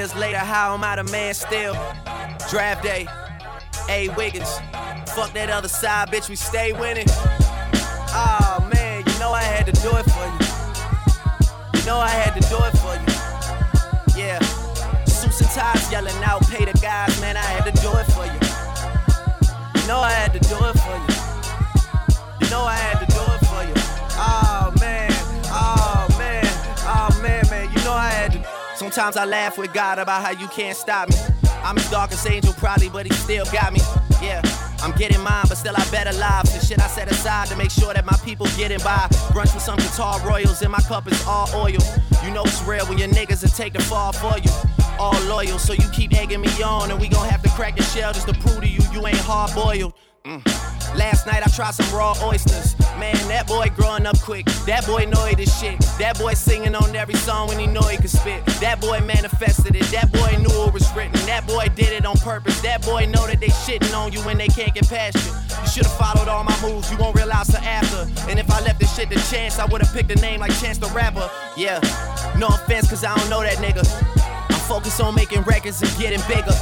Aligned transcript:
years 0.00 0.16
later, 0.16 0.38
how 0.38 0.72
am 0.72 0.82
I 0.82 0.96
the 0.96 1.04
man 1.12 1.34
still? 1.34 1.74
Draft 2.48 2.82
day, 2.82 3.06
A. 3.90 4.08
Wiggins. 4.16 4.50
Fuck 5.14 5.34
that 5.34 5.50
other 5.50 5.68
side, 5.68 6.08
bitch, 6.08 6.30
we 6.30 6.36
stay 6.36 6.72
winning. 6.72 7.04
Oh 8.16 8.66
man, 8.72 9.04
you 9.06 9.18
know 9.18 9.32
I 9.32 9.42
had 9.42 9.66
to 9.66 9.72
do 9.72 9.90
it 10.00 10.06
for 10.08 10.24
you. 10.32 11.78
You 11.78 11.84
know 11.84 11.98
I 11.98 12.08
had 12.08 12.32
to 12.32 12.40
do 12.48 12.56
it 12.64 12.74
for 12.80 12.94
you. 12.96 14.22
Yeah. 14.22 14.38
Suits 15.04 15.42
and 15.42 15.50
ties 15.50 15.92
yelling 15.92 16.16
out, 16.24 16.48
pay 16.48 16.64
the 16.64 16.72
guys, 16.78 17.20
man, 17.20 17.36
I 17.36 17.44
had 17.54 17.66
to 17.66 17.82
do 17.82 17.90
it 18.00 18.06
for 18.16 18.24
you. 18.24 18.40
You 19.82 19.86
know 19.86 20.00
I 20.00 20.12
had 20.12 20.32
to 20.32 20.40
do 20.48 20.56
it 20.64 20.76
for 20.80 20.96
you. 20.96 21.12
You 22.40 22.48
know 22.48 22.62
I 22.64 22.72
had 22.74 23.04
to 23.04 23.06
do 23.12 23.19
Sometimes 28.90 29.16
I 29.16 29.24
laugh 29.24 29.56
with 29.56 29.72
God 29.72 30.00
about 30.00 30.20
how 30.20 30.32
you 30.32 30.48
can't 30.48 30.76
stop 30.76 31.08
me. 31.10 31.14
I'm 31.62 31.76
his 31.76 31.88
darkest 31.90 32.28
angel, 32.28 32.52
probably, 32.54 32.88
but 32.88 33.06
he 33.06 33.12
still 33.12 33.44
got 33.52 33.72
me. 33.72 33.78
Yeah. 34.20 34.42
I'm 34.82 34.90
getting 34.98 35.20
mine, 35.20 35.44
but 35.48 35.54
still 35.58 35.76
I 35.76 35.88
better 35.92 36.12
live. 36.18 36.42
The 36.46 36.58
shit 36.58 36.80
I 36.80 36.88
set 36.88 37.08
aside 37.08 37.46
to 37.50 37.56
make 37.56 37.70
sure 37.70 37.94
that 37.94 38.04
my 38.04 38.18
people 38.24 38.46
getting 38.56 38.80
by. 38.80 39.06
Brunch 39.30 39.54
with 39.54 39.62
some 39.62 39.76
guitar 39.76 40.18
royals, 40.26 40.62
and 40.62 40.72
my 40.72 40.80
cup 40.80 41.06
is 41.06 41.24
all 41.24 41.48
oil. 41.54 41.78
You 42.24 42.32
know 42.32 42.42
it's 42.42 42.60
real 42.64 42.84
when 42.86 42.98
your 42.98 43.06
niggas 43.10 43.42
will 43.42 43.50
take 43.50 43.74
the 43.74 43.82
fall 43.82 44.12
for 44.12 44.36
you. 44.38 44.50
All 44.98 45.20
loyal, 45.28 45.60
so 45.60 45.72
you 45.72 45.88
keep 45.92 46.12
egging 46.12 46.40
me 46.40 46.50
on, 46.60 46.90
and 46.90 47.00
we 47.00 47.06
gon' 47.06 47.28
have 47.28 47.42
to 47.44 47.48
crack 47.50 47.76
the 47.76 47.84
shell 47.84 48.12
just 48.12 48.26
to 48.26 48.34
prove 48.40 48.62
to 48.62 48.68
you 48.68 48.80
you 48.92 49.06
ain't 49.06 49.18
hard 49.18 49.54
boiled. 49.54 49.94
Mm. 50.24 50.79
Last 50.96 51.26
night 51.26 51.42
I 51.44 51.50
tried 51.50 51.74
some 51.74 51.96
raw 51.96 52.14
oysters. 52.22 52.78
Man, 52.98 53.16
that 53.28 53.46
boy 53.46 53.70
growing 53.74 54.06
up 54.06 54.20
quick. 54.20 54.46
That 54.66 54.86
boy 54.86 55.06
know 55.06 55.26
this 55.34 55.58
shit. 55.60 55.78
That 55.98 56.18
boy 56.18 56.34
singing 56.34 56.74
on 56.74 56.94
every 56.94 57.14
song 57.14 57.48
when 57.48 57.58
he 57.58 57.66
know 57.66 57.82
he 57.82 57.96
could 57.96 58.10
spit. 58.10 58.44
That 58.60 58.80
boy 58.80 59.00
manifested 59.00 59.76
it. 59.76 59.84
That 59.84 60.12
boy 60.12 60.36
knew 60.36 60.66
it 60.66 60.74
was 60.74 60.94
written. 60.94 61.14
That 61.26 61.46
boy 61.46 61.68
did 61.74 61.92
it 61.92 62.04
on 62.04 62.16
purpose. 62.18 62.60
That 62.60 62.82
boy 62.82 63.06
know 63.06 63.26
that 63.26 63.40
they 63.40 63.48
shitting 63.48 63.96
on 63.96 64.12
you 64.12 64.20
when 64.20 64.36
they 64.36 64.48
can't 64.48 64.74
get 64.74 64.88
past 64.88 65.16
you. 65.16 65.32
You 65.62 65.68
should've 65.68 65.92
followed 65.96 66.28
all 66.28 66.44
my 66.44 66.56
moves. 66.60 66.90
You 66.90 66.98
won't 66.98 67.16
realize 67.16 67.48
till 67.48 67.60
after. 67.60 68.06
And 68.28 68.38
if 68.38 68.50
I 68.50 68.60
left 68.60 68.80
this 68.80 68.94
shit 68.94 69.10
to 69.10 69.16
chance, 69.30 69.58
I 69.58 69.66
would've 69.66 69.92
picked 69.92 70.10
a 70.10 70.16
name 70.16 70.40
like 70.40 70.52
Chance 70.60 70.78
the 70.78 70.88
Rapper. 70.88 71.30
Yeah. 71.56 71.80
No 72.36 72.48
offense, 72.48 72.90
cause 72.90 73.04
I 73.04 73.16
don't 73.16 73.30
know 73.30 73.42
that 73.42 73.56
nigga. 73.58 73.84
I'm 74.50 74.60
focused 74.68 75.00
on 75.00 75.14
making 75.14 75.42
records 75.42 75.80
and 75.82 75.90
getting 75.98 76.20
bigger. 76.28 76.52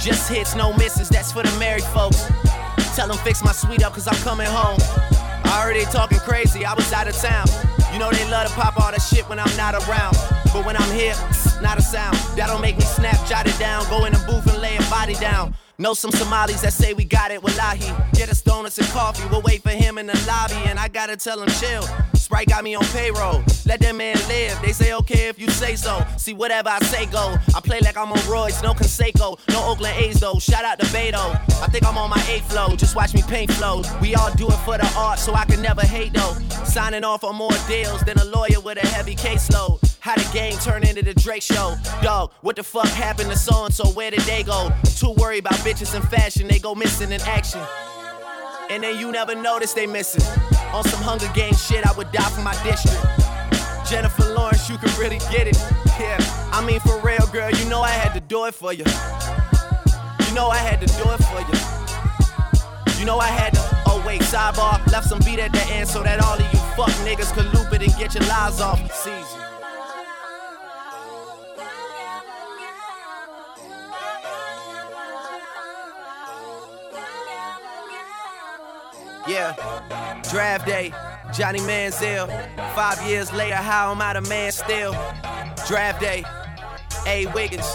Just 0.00 0.28
hits, 0.28 0.56
no 0.56 0.72
misses. 0.72 1.08
That's 1.08 1.32
for 1.32 1.42
the 1.42 1.58
married 1.58 1.84
folks. 1.84 2.28
Tell 2.94 3.08
them 3.08 3.18
fix 3.18 3.42
my 3.42 3.50
suite 3.50 3.82
up 3.82 3.92
cause 3.92 4.06
I'm 4.06 4.14
coming 4.22 4.46
home. 4.46 4.78
I 5.46 5.72
they 5.72 5.84
talking 5.84 6.18
crazy, 6.18 6.64
I 6.64 6.74
was 6.74 6.92
out 6.92 7.08
of 7.08 7.16
town. 7.16 7.46
You 7.92 7.98
know 7.98 8.10
they 8.10 8.28
love 8.30 8.46
to 8.46 8.54
pop 8.54 8.78
all 8.78 8.92
that 8.92 9.02
shit 9.02 9.28
when 9.28 9.40
I'm 9.40 9.56
not 9.56 9.74
around. 9.74 10.16
But 10.52 10.64
when 10.64 10.76
I'm 10.76 10.90
here, 10.94 11.14
not 11.60 11.76
a 11.76 11.82
sound. 11.82 12.16
That 12.36 12.46
don't 12.46 12.60
make 12.60 12.76
me 12.76 12.84
snap, 12.84 13.18
jot 13.26 13.46
it 13.48 13.58
down. 13.58 13.88
Go 13.90 14.04
in 14.04 14.12
the 14.12 14.18
booth 14.20 14.46
and 14.46 14.62
lay 14.62 14.76
a 14.76 14.82
body 14.82 15.14
down. 15.14 15.54
Know 15.76 15.92
some 15.92 16.12
Somalis 16.12 16.60
that 16.62 16.72
say 16.72 16.94
we 16.94 17.04
got 17.04 17.32
it, 17.32 17.42
wallahi. 17.42 17.92
Get 18.12 18.28
us 18.28 18.40
donuts 18.40 18.78
and 18.78 18.86
coffee, 18.88 19.26
we'll 19.28 19.42
wait 19.42 19.60
for 19.62 19.70
him 19.70 19.98
in 19.98 20.06
the 20.06 20.24
lobby. 20.24 20.54
And 20.68 20.78
I 20.78 20.86
gotta 20.86 21.16
tell 21.16 21.42
him 21.42 21.48
chill. 21.48 21.82
Sprite 22.14 22.48
got 22.48 22.62
me 22.62 22.76
on 22.76 22.84
payroll. 22.86 23.42
Let 23.66 23.80
that 23.80 23.96
man 23.96 24.16
live. 24.28 24.56
They 24.62 24.72
say 24.72 24.94
okay 24.94 25.28
if 25.28 25.38
you 25.38 25.50
say 25.50 25.74
so. 25.74 26.06
See 26.16 26.32
whatever 26.32 26.68
I 26.68 26.78
say 26.78 27.06
go. 27.06 27.36
I 27.56 27.60
play 27.60 27.80
like 27.80 27.96
I'm 27.96 28.12
on 28.12 28.30
Royce, 28.30 28.62
no 28.62 28.72
Canseco, 28.72 29.38
no 29.50 29.64
Oakland 29.68 29.96
A's 29.98 30.20
though. 30.20 30.38
Shout 30.38 30.64
out 30.64 30.78
to 30.78 30.86
Beto. 30.86 31.34
I 31.60 31.66
think 31.66 31.84
I'm 31.84 31.98
on 31.98 32.08
my 32.08 32.24
eighth 32.30 32.50
flow. 32.52 32.76
Just 32.76 32.94
watch 32.94 33.12
me 33.12 33.22
paint 33.22 33.52
flows. 33.52 33.90
We 34.00 34.14
all 34.14 34.32
do 34.34 34.46
it 34.46 34.60
for 34.64 34.78
the 34.78 34.90
art, 34.96 35.18
so 35.18 35.34
I 35.34 35.44
can 35.44 35.60
never 35.60 35.82
hate 35.82 36.12
though. 36.12 36.34
Signing 36.64 37.02
off 37.02 37.24
on 37.24 37.34
more 37.34 37.50
deals 37.66 38.00
than 38.02 38.16
a 38.18 38.24
lawyer 38.26 38.60
with 38.60 38.82
a 38.82 38.86
heavy 38.86 39.16
caseload. 39.16 39.93
How 40.04 40.16
the 40.16 40.30
game 40.34 40.52
turned 40.58 40.84
into 40.84 41.00
the 41.00 41.14
Drake 41.14 41.40
show. 41.40 41.76
Dog, 42.02 42.30
what 42.42 42.56
the 42.56 42.62
fuck 42.62 42.88
happened 42.88 43.30
to 43.30 43.38
so 43.38 43.64
and 43.64 43.72
so? 43.72 43.88
Where 43.88 44.10
did 44.10 44.20
they 44.20 44.42
go? 44.42 44.70
Too 44.98 45.12
worried 45.12 45.38
about 45.38 45.54
bitches 45.60 45.94
and 45.94 46.06
fashion, 46.10 46.46
they 46.46 46.58
go 46.58 46.74
missing 46.74 47.10
in 47.10 47.22
action. 47.22 47.62
And 48.68 48.82
then 48.82 49.00
you 49.00 49.10
never 49.10 49.34
notice 49.34 49.72
they 49.72 49.86
missing. 49.86 50.22
On 50.74 50.84
some 50.84 51.00
Hunger 51.02 51.30
Games 51.32 51.66
shit, 51.66 51.86
I 51.86 51.92
would 51.96 52.12
die 52.12 52.28
for 52.28 52.42
my 52.42 52.52
district. 52.62 53.00
Jennifer 53.88 54.30
Lawrence, 54.34 54.68
you 54.68 54.76
can 54.76 54.92
really 55.00 55.20
get 55.32 55.46
it. 55.46 55.56
Yeah, 55.98 56.18
I 56.52 56.62
mean 56.66 56.80
for 56.80 57.00
real, 57.00 57.26
girl, 57.32 57.50
you 57.50 57.64
know 57.70 57.80
I 57.80 57.88
had 57.88 58.12
to 58.12 58.20
do 58.20 58.44
it 58.44 58.54
for 58.54 58.74
you. 58.74 58.84
You 58.84 60.34
know 60.34 60.50
I 60.50 60.58
had 60.58 60.86
to 60.86 60.86
do 61.02 61.10
it 61.12 61.24
for 61.24 61.40
you. 61.48 63.00
You 63.00 63.06
know 63.06 63.16
I 63.16 63.28
had 63.28 63.54
to. 63.54 63.60
Oh 63.86 64.04
wait, 64.06 64.20
sidebar, 64.20 64.86
left 64.92 65.08
some 65.08 65.20
beat 65.20 65.38
at 65.38 65.54
the 65.54 65.64
end 65.72 65.88
so 65.88 66.02
that 66.02 66.22
all 66.22 66.34
of 66.34 66.52
you 66.52 66.58
fuck 66.76 66.92
niggas 67.08 67.32
could 67.32 67.46
loop 67.54 67.72
it 67.72 67.80
and 67.80 67.98
get 67.98 68.12
your 68.12 68.28
lies 68.28 68.60
off. 68.60 68.78
Season. 68.92 69.53
Yeah, 79.26 79.54
draft 80.30 80.66
day, 80.66 80.92
Johnny 81.32 81.58
Manziel. 81.60 82.28
Five 82.74 83.00
years 83.08 83.32
later, 83.32 83.56
how 83.56 83.90
am 83.90 84.02
I 84.02 84.12
the 84.12 84.20
man 84.20 84.52
still? 84.52 84.92
Draft 85.66 86.00
day, 86.00 86.24
A. 87.06 87.24
Wiggins. 87.32 87.66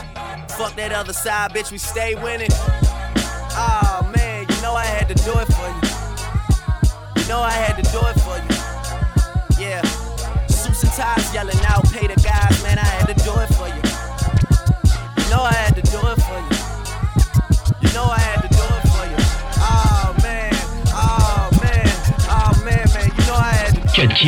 Fuck 0.50 0.76
that 0.76 0.92
other 0.92 1.14
side, 1.14 1.52
bitch, 1.52 1.72
we 1.72 1.80
stay 1.80 2.14
winning. 2.14 2.52
Oh 2.52 4.12
man, 4.16 4.46
you 4.48 4.62
know 4.62 4.74
I 4.74 4.86
had 4.86 5.08
to 5.08 5.16
do 5.16 5.32
it 5.40 5.48
for 5.48 5.70
you. 5.74 7.22
You 7.22 7.28
know 7.28 7.40
I 7.42 7.52
had 7.52 7.84
to 7.84 7.92
do 7.92 8.00
it 8.00 8.20
for 8.22 8.38
you. 8.38 9.66
Yeah, 9.66 9.82
suits 10.48 10.84
and 10.84 10.92
ties 10.94 11.34
yelling 11.34 11.60
out, 11.66 11.89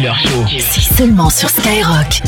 Killer 0.02 0.16
Show. 0.16 0.46
C'est 0.60 0.96
seulement 0.96 1.30
sur 1.30 1.48
Skyrock. 1.50 2.22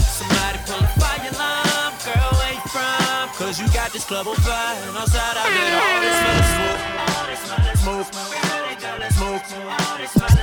Somebody 0.00 0.58
pull 0.66 0.82
a 0.82 0.88
fire 0.98 1.30
alarm, 1.30 1.94
girl, 2.04 2.30
where 2.38 2.54
you 2.54 2.60
from? 2.66 3.28
Cause 3.38 3.60
you 3.60 3.68
got 3.68 3.92
this 3.92 4.04
club 4.04 4.26
on 4.26 4.34
fire, 4.34 4.76
and 4.88 4.96
outside 4.96 5.36
I 5.36 5.44
bet 5.54 5.74
all 5.78 6.00
this 6.02 6.16
smells 6.18 6.48
smoke. 7.78 8.06
Smoke, 8.06 8.08
smoke, 9.12 9.44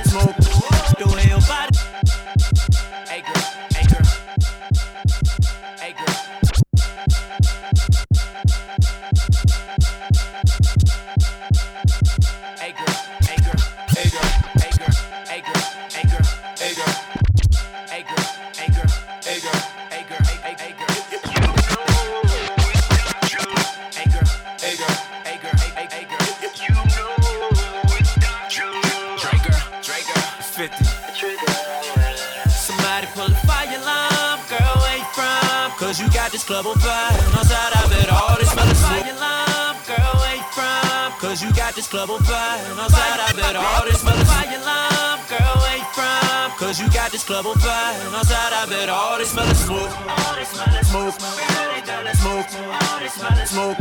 smoke, 0.06 0.36
smoke. 0.36 0.36
The 0.98 1.04
way 1.14 1.32
you 42.02 42.08
got 42.08 42.10
this 42.10 42.10
club 42.10 42.10
on 42.10 42.22
fire. 42.24 42.82
Outside 42.82 43.20
I 43.20 43.32
bet 43.36 43.56
all 43.56 43.84
this 43.84 44.02
is 44.02 44.10
fire 44.26 44.58
girl, 45.30 45.54
where 45.62 45.76
you 45.78 45.86
from? 45.94 46.50
Cause 46.58 46.80
you 46.80 46.88
got 46.90 47.12
this 47.12 47.24
club 47.24 47.46
on 47.46 47.56
fire. 47.58 47.94
Outside 48.10 48.52
I 48.52 48.66
bet 48.66 48.88
all 48.88 49.18
this 49.18 49.30
smell 49.30 49.46
is 49.46 49.58
smoke. 49.62 49.90
Smoke, 50.90 51.14
smoke, 52.18 52.48
smoke, 53.06 53.46
smoke. 53.46 53.78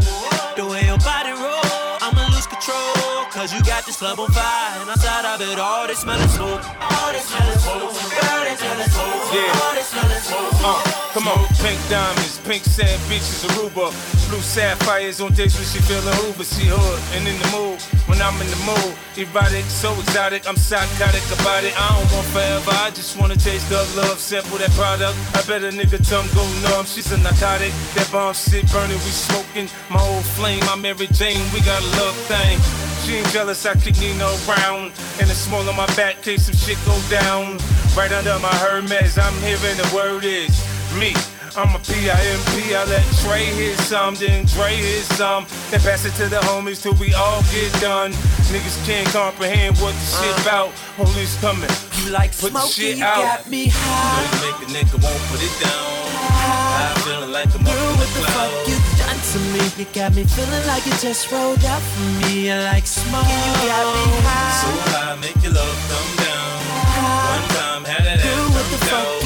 The 0.56 0.66
way 0.66 0.86
your 0.86 1.00
body 1.00 1.34
roll, 1.34 1.66
I'ma 2.02 2.30
lose 2.30 2.46
control. 2.46 3.26
Cause 3.34 3.54
you 3.54 3.62
got 3.64 3.86
this 3.86 3.98
club 3.98 4.20
on 4.20 4.30
fire, 4.30 4.82
and 4.82 4.90
outside 4.90 5.26
of 5.26 5.42
it, 5.42 5.58
all 5.58 5.88
they 5.88 5.96
smell 5.96 6.20
smoke. 6.30 6.62
All 6.78 7.12
they 7.12 7.20
smell 7.26 7.48
smoke. 7.58 7.96
Girl, 8.22 8.44
they 8.46 8.54
is 8.54 8.92
smoke. 8.94 9.34
Yeah. 9.34 9.62
All 9.66 9.74
they 9.74 9.82
smell 9.82 10.12
is 10.12 10.24
smoke. 10.24 10.54
Uh, 10.62 11.10
come 11.14 11.28
on, 11.28 11.48
pink 11.58 11.80
diamonds, 11.90 12.40
pink 12.46 12.64
sand 12.66 13.02
beaches, 13.10 13.44
Aruba. 13.50 14.21
Blue 14.32 14.40
sapphires 14.40 15.20
on 15.20 15.34
days 15.34 15.60
when 15.60 15.68
she 15.68 15.84
feeling 15.84 16.16
Hoover. 16.24 16.48
She 16.48 16.64
hood 16.64 17.00
and 17.20 17.28
in 17.28 17.36
the 17.36 17.50
mood 17.52 17.76
when 18.08 18.16
I'm 18.24 18.40
in 18.40 18.48
the 18.48 18.62
mood. 18.64 18.96
Erotic, 19.20 19.68
so 19.68 19.92
exotic, 20.00 20.48
I'm 20.48 20.56
psychotic 20.56 21.20
about 21.36 21.68
it. 21.68 21.76
I 21.76 21.84
don't 21.92 22.08
want 22.16 22.28
forever, 22.32 22.72
I 22.80 22.96
just 22.96 23.20
wanna 23.20 23.36
taste 23.36 23.68
the 23.68 23.84
love. 24.00 24.24
Sample 24.24 24.56
that 24.64 24.72
product. 24.72 25.20
I 25.36 25.44
bet 25.44 25.68
a 25.68 25.72
nigga 25.76 26.00
tongue 26.00 26.32
go 26.32 26.48
numb. 26.64 26.88
She's 26.88 27.12
a 27.12 27.20
narcotic. 27.20 27.76
That 28.00 28.08
bomb 28.08 28.34
shit 28.34 28.72
burning, 28.72 29.04
we 29.04 29.12
smoking. 29.12 29.68
My 29.92 30.00
old 30.00 30.24
flame, 30.24 30.64
my 30.64 30.80
Mary 30.80 31.12
Jane, 31.12 31.44
we 31.52 31.60
got 31.68 31.84
a 31.84 31.90
love 32.00 32.16
thing. 32.32 32.56
She 33.04 33.20
ain't 33.20 33.28
jealous, 33.36 33.66
I 33.68 33.76
keep 33.76 34.00
Nino 34.00 34.32
around. 34.48 34.96
And 35.20 35.28
the 35.28 35.36
small 35.36 35.68
on 35.68 35.76
my 35.76 35.92
back, 36.00 36.24
case 36.24 36.48
some 36.48 36.56
shit 36.56 36.80
go 36.88 36.96
down. 37.12 37.60
Right 38.00 38.16
under 38.16 38.40
my 38.40 38.56
Hermes, 38.64 39.20
I'm 39.20 39.36
hearing 39.44 39.76
the 39.76 39.92
word 39.92 40.24
is 40.24 40.56
me. 40.96 41.12
I'm 41.58 41.76
a 41.76 41.80
P-I-M-P, 41.80 42.76
I 42.76 42.86
let 42.86 43.04
Trey 43.20 43.44
hit 43.44 43.78
some, 43.80 44.16
then 44.16 44.46
Dre 44.46 44.72
hit 44.72 45.04
some. 45.20 45.46
Then 45.70 45.82
pass 45.82 46.06
it 46.06 46.16
to 46.16 46.30
the 46.32 46.40
homies 46.48 46.82
till 46.82 46.96
we 46.96 47.14
all 47.14 47.44
get 47.52 47.68
done. 47.82 48.12
Niggas 48.56 48.80
can't 48.88 49.08
comprehend 49.12 49.76
what 49.84 49.92
the 49.92 50.08
shit 50.16 50.32
uh. 50.32 50.42
about. 50.48 50.72
Police 50.96 51.36
coming. 51.42 51.68
You 52.00 52.12
like 52.12 52.32
put 52.32 52.56
smoking, 52.56 52.72
shit 52.72 52.98
you 52.98 53.04
out. 53.04 53.20
got 53.20 53.50
me 53.52 53.68
high. 53.68 54.24
You 54.24 54.40
make 54.48 54.60
a 54.64 54.68
nigga 54.72 54.96
won't 55.04 55.24
put 55.28 55.44
it 55.44 55.52
down. 55.60 55.92
I'm 56.32 56.96
feeling 57.04 57.32
like 57.36 57.52
I'm 57.52 57.68
Girl, 57.68 57.92
what 58.00 58.10
the 58.16 58.24
fuck 58.32 58.52
you 58.72 58.80
done 58.96 59.20
to 59.20 59.40
me? 59.52 59.64
You 59.76 59.86
got 59.92 60.16
me 60.16 60.24
feeling 60.24 60.66
like 60.72 60.86
you 60.86 60.96
just 61.04 61.30
rolled 61.32 61.64
up 61.68 61.84
for 61.84 62.08
me. 62.24 62.48
You 62.48 62.56
like 62.64 62.88
smoke, 62.88 63.28
you 63.28 63.54
got 63.68 63.86
me 63.92 64.08
high. 64.24 64.56
So 64.56 64.72
high, 64.88 65.20
make 65.20 65.36
your 65.44 65.52
love 65.52 65.80
come 65.92 66.12
down. 66.16 66.64
One 67.28 67.46
time, 67.60 67.84
had 67.84 68.08
that 68.08 68.24
the 68.24 68.78
fuck 68.88 69.20
down. 69.20 69.21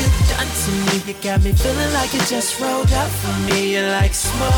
You 1.05 1.13
got 1.21 1.43
me 1.43 1.53
feeling 1.53 1.93
like 1.93 2.11
you 2.17 2.19
just 2.25 2.59
rolled 2.59 2.91
up 2.91 3.11
for 3.21 3.37
me. 3.45 3.77
You 3.77 3.85
like 3.93 4.11
smoke. 4.11 4.49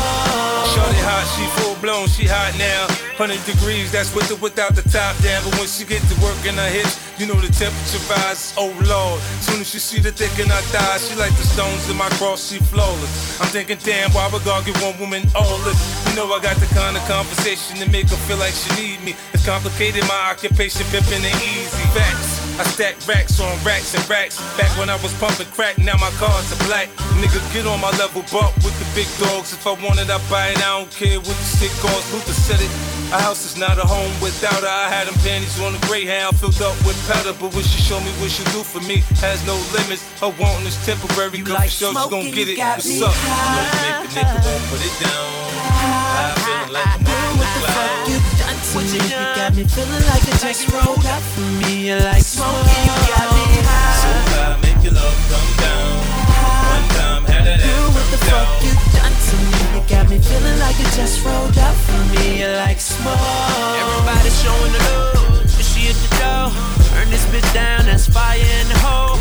Shorty 0.72 1.02
hot, 1.04 1.28
she 1.36 1.44
full 1.60 1.76
blown, 1.84 2.08
she 2.08 2.24
hot 2.24 2.56
now. 2.56 2.88
100 3.20 3.36
degrees, 3.44 3.92
that's 3.92 4.08
with 4.16 4.32
or 4.32 4.40
without 4.40 4.72
the 4.72 4.80
top 4.88 5.12
down. 5.20 5.44
But 5.44 5.60
when 5.60 5.68
she 5.68 5.84
get 5.84 6.00
to 6.08 6.16
work 6.24 6.40
in 6.48 6.56
her 6.56 6.72
hips, 6.72 6.96
you 7.20 7.28
know 7.28 7.36
the 7.36 7.52
temperature 7.52 8.00
rise. 8.08 8.56
Oh 8.56 8.72
lord, 8.88 9.20
soon 9.44 9.60
as 9.60 9.68
she 9.68 9.76
see 9.76 10.00
the 10.00 10.08
thick 10.08 10.32
in 10.40 10.48
her 10.48 10.64
thighs, 10.72 11.04
she 11.04 11.20
like 11.20 11.36
the 11.36 11.44
stones 11.44 11.84
in 11.92 12.00
my 12.00 12.08
cross, 12.16 12.48
she 12.48 12.56
flawless. 12.72 13.36
I'm 13.44 13.52
thinking, 13.52 13.76
damn, 13.84 14.08
why 14.16 14.32
would 14.32 14.40
God 14.48 14.64
give 14.64 14.80
one 14.80 14.96
woman 14.96 15.28
all 15.36 15.60
this? 15.68 15.76
You 16.08 16.16
know 16.16 16.32
I 16.32 16.40
got 16.40 16.56
the 16.64 16.70
kind 16.72 16.96
of 16.96 17.04
conversation 17.04 17.76
to 17.84 17.86
make 17.92 18.08
her 18.08 18.20
feel 18.24 18.40
like 18.40 18.56
she 18.56 18.72
need 18.80 19.04
me. 19.04 19.12
It's 19.36 19.44
complicated, 19.44 20.00
my 20.08 20.32
occupation 20.32 20.88
pimping 20.88 21.28
ain't 21.28 21.44
easy. 21.44 21.84
Facts. 21.92 22.37
I 22.58 22.64
stack 22.64 22.96
racks 23.06 23.38
on 23.38 23.56
racks 23.64 23.94
and 23.94 24.02
racks. 24.10 24.36
Back 24.58 24.76
when 24.78 24.90
I 24.90 24.96
was 25.02 25.14
pumping 25.20 25.46
crack, 25.52 25.78
now 25.78 25.96
my 25.96 26.10
cars 26.18 26.52
are 26.52 26.66
black. 26.66 26.88
Nigga, 27.22 27.38
get 27.54 27.66
on 27.66 27.80
my 27.80 27.90
level, 27.98 28.22
bump 28.32 28.54
with 28.66 28.74
the 28.82 28.88
big 28.98 29.06
dogs. 29.18 29.52
If 29.52 29.64
I 29.64 29.74
want 29.84 30.00
it, 30.00 30.10
I 30.10 30.18
buy 30.28 30.48
it. 30.48 30.58
I 30.58 30.78
don't 30.78 30.90
care 30.90 31.18
what 31.18 31.36
the 31.38 31.48
stick 31.54 31.70
costs. 31.78 32.12
Luther 32.12 32.32
said 32.32 32.60
it. 32.60 32.97
A 33.08 33.18
house 33.20 33.46
is 33.46 33.56
not 33.56 33.78
a 33.78 33.86
home 33.86 34.12
without 34.20 34.60
her. 34.60 34.68
I 34.68 34.92
had 34.92 35.08
them 35.08 35.16
panties 35.24 35.58
on 35.60 35.72
the 35.72 35.80
Greyhound 35.86 36.36
filled 36.36 36.60
up 36.60 36.76
with 36.84 36.96
powder. 37.08 37.32
But 37.32 37.54
what 37.56 37.64
she 37.64 37.80
show 37.80 37.98
me, 38.00 38.12
what 38.20 38.30
she 38.30 38.44
do 38.52 38.60
for 38.60 38.84
me, 38.84 39.00
has 39.24 39.40
no 39.46 39.56
limits. 39.72 40.04
Her 40.20 40.28
wanting 40.36 40.68
is 40.68 40.76
temporary. 40.84 41.38
You 41.38 41.44
like 41.44 41.70
show, 41.70 41.96
she 41.96 42.10
gon' 42.10 42.28
get 42.28 42.52
it. 42.52 42.58
What's 42.58 43.00
up? 43.00 43.16
Love 43.16 43.72
make 43.80 43.96
a 43.96 44.08
nigga 44.12 44.36
won't 44.44 44.64
put 44.68 44.80
it 44.84 44.94
down. 45.00 45.48
I 46.20 46.36
feel 46.36 46.72
like 46.74 46.84
I'm 46.84 47.08
on 47.08 47.38
the 47.40 47.48
cloud 47.64 47.98
what 48.74 48.84
you, 48.92 49.00
you 49.00 49.24
got 49.34 49.54
me 49.56 49.64
feeling 49.64 50.04
like 50.12 50.22
it 50.28 50.36
just 50.44 50.68
rolled 50.68 51.06
up 51.06 51.22
for 51.32 51.48
me. 51.64 51.88
You 51.88 51.96
like 52.04 52.22
smoking, 52.22 52.68
you 52.84 52.92
got 53.08 53.32
me 53.32 53.64
high. 53.64 53.96
So 53.96 54.10
high, 54.36 54.60
make 54.60 54.84
your 54.84 54.92
love 54.92 55.16
come 55.30 55.57
Girl, 57.56 57.88
what 57.96 58.06
the 58.12 58.18
fuck 58.28 58.48
you 58.60 58.72
done 58.92 59.14
to 59.14 59.34
me? 59.48 59.60
You 59.72 59.80
got 59.88 60.04
me 60.10 60.18
feeling 60.18 60.58
like 60.60 60.76
it 60.76 60.90
just 60.92 61.24
rolled 61.24 61.56
up 61.56 61.74
for 61.88 62.02
me. 62.12 62.40
You 62.40 62.48
like 62.60 62.80
smoke. 62.80 63.16
Everybody 63.80 64.28
showing 64.28 64.72
the 64.76 64.82
love, 64.92 65.40
but 65.56 65.64
she 65.64 65.88
at 65.88 65.96
the 65.96 66.10
door. 66.20 66.52
Turn 66.92 67.08
this 67.10 67.24
bitch 67.32 67.48
down, 67.54 67.86
that's 67.86 68.06
fire 68.06 68.36
in 68.36 68.68
the 68.68 68.78
hole. 68.84 69.16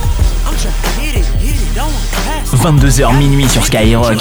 I'm 0.46 0.56
trying 0.60 0.76
to 0.76 0.90
hit 1.00 1.16
it, 1.16 1.26
hit 1.40 1.56
it, 1.56 1.76
don't 1.76 1.94
pass. 2.26 2.52
22h 2.52 3.16
minuit 3.18 3.50
sur 3.50 3.64
Skyrock. 3.64 4.20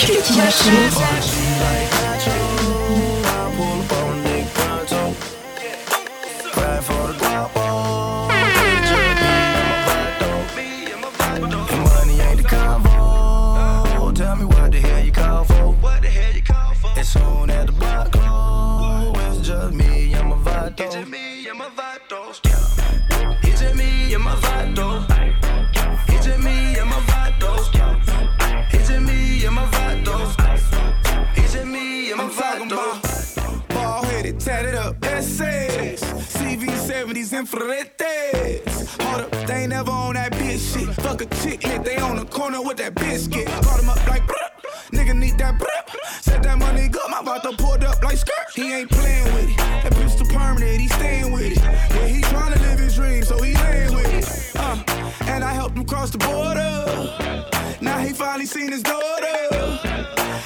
Infraredes. 37.36 39.02
Hold 39.02 39.22
up, 39.22 39.30
they 39.46 39.62
ain't 39.62 39.70
never 39.70 39.90
on 39.90 40.14
that 40.14 40.32
bitch 40.32 40.72
shit. 40.72 40.94
Fuck 40.96 41.20
a 41.20 41.26
chick 41.42 41.60
they 41.84 41.96
on 41.98 42.16
the 42.16 42.24
corner 42.24 42.62
with 42.62 42.78
that 42.78 42.94
biscuit. 42.94 43.46
Caught 43.46 43.80
him 43.80 43.88
up 43.90 44.06
like, 44.08 44.22
bruh. 44.26 44.50
nigga 44.90 45.14
need 45.14 45.36
that 45.38 45.58
bruh. 45.58 46.22
Said 46.22 46.42
that 46.44 46.58
money 46.58 46.88
good, 46.88 47.08
my 47.10 47.22
brother 47.22 47.52
pulled 47.56 47.84
up 47.84 48.02
like 48.02 48.16
skirt. 48.16 48.46
He 48.54 48.72
ain't 48.72 48.90
playing 48.90 49.34
with 49.34 49.50
it. 49.50 49.56
That 49.56 49.92
the 49.92 50.24
permanent, 50.32 50.80
he 50.80 50.88
staying 50.88 51.30
with 51.30 51.52
it. 51.52 51.58
Yeah, 51.58 52.06
he 52.06 52.20
tryna 52.22 52.58
live 52.62 52.78
his 52.78 52.94
dream, 52.94 53.22
so 53.22 53.42
he 53.42 53.54
laying 53.54 53.94
with 53.94 54.12
it. 54.14 54.56
Uh, 54.56 54.82
and 55.26 55.44
I 55.44 55.52
helped 55.52 55.76
him 55.76 55.84
cross 55.84 56.10
the 56.10 56.18
border. 56.18 57.76
Now 57.82 57.98
he 57.98 58.14
finally 58.14 58.46
seen 58.46 58.72
his 58.72 58.82
daughter. 58.82 59.26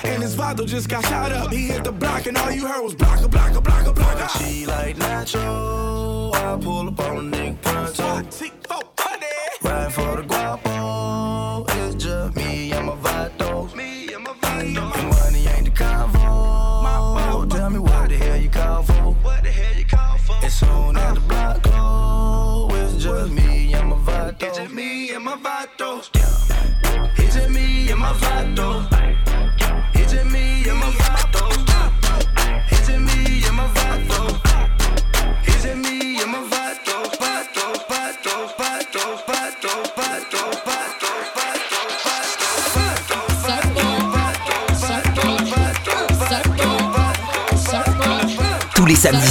And 0.03 0.23
his 0.23 0.35
father 0.35 0.65
just 0.65 0.89
got 0.89 1.05
shot 1.05 1.31
up. 1.31 1.53
He 1.53 1.69
hit 1.69 1.85
the 1.85 1.93
block, 1.93 2.27
and 2.27 2.37
all 2.37 2.51
you 2.51 2.67
heard 2.67 2.83
was 2.83 2.97
block, 2.97 3.23
a 3.23 3.29
block, 3.29 3.55
a 3.55 3.61
like 4.99 5.11
Nacho. 5.11 6.35
I 6.35 6.59
pull 6.63 6.89
up 6.89 7.01
on 7.01 7.33
a 7.33 7.37
nigga 7.37 7.63
pronto. 7.63 8.50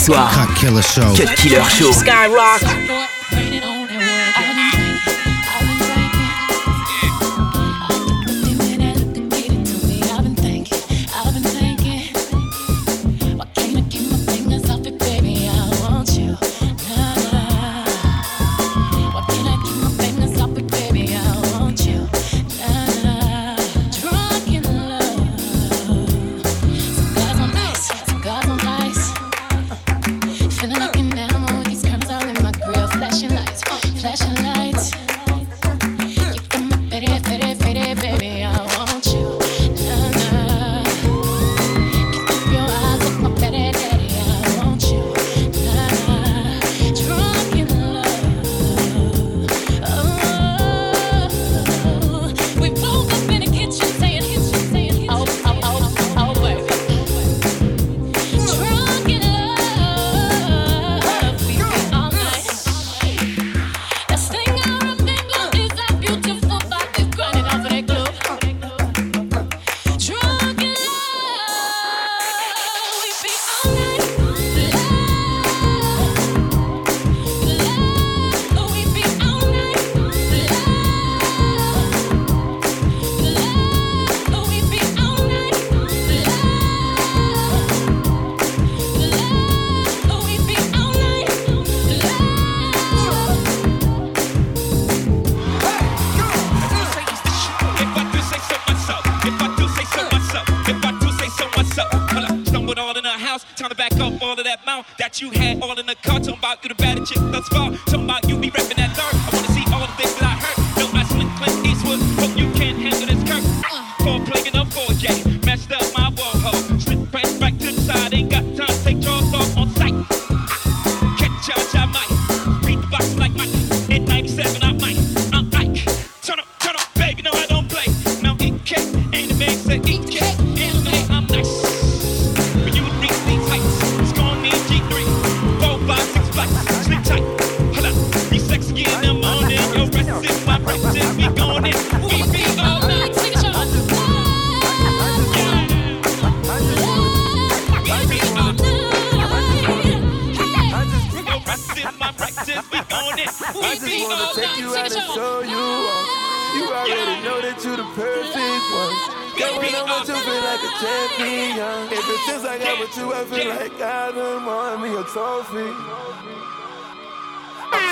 Les 0.09 0.15
samedis 0.15 0.33
soirs. 0.33 0.47
Cut 0.47 0.55
Killer 0.55 0.81
Show. 0.81 1.13
Cut 1.15 1.35
Killer 1.35 1.63
Show. 1.69 1.91
Skyrock. 1.93 2.98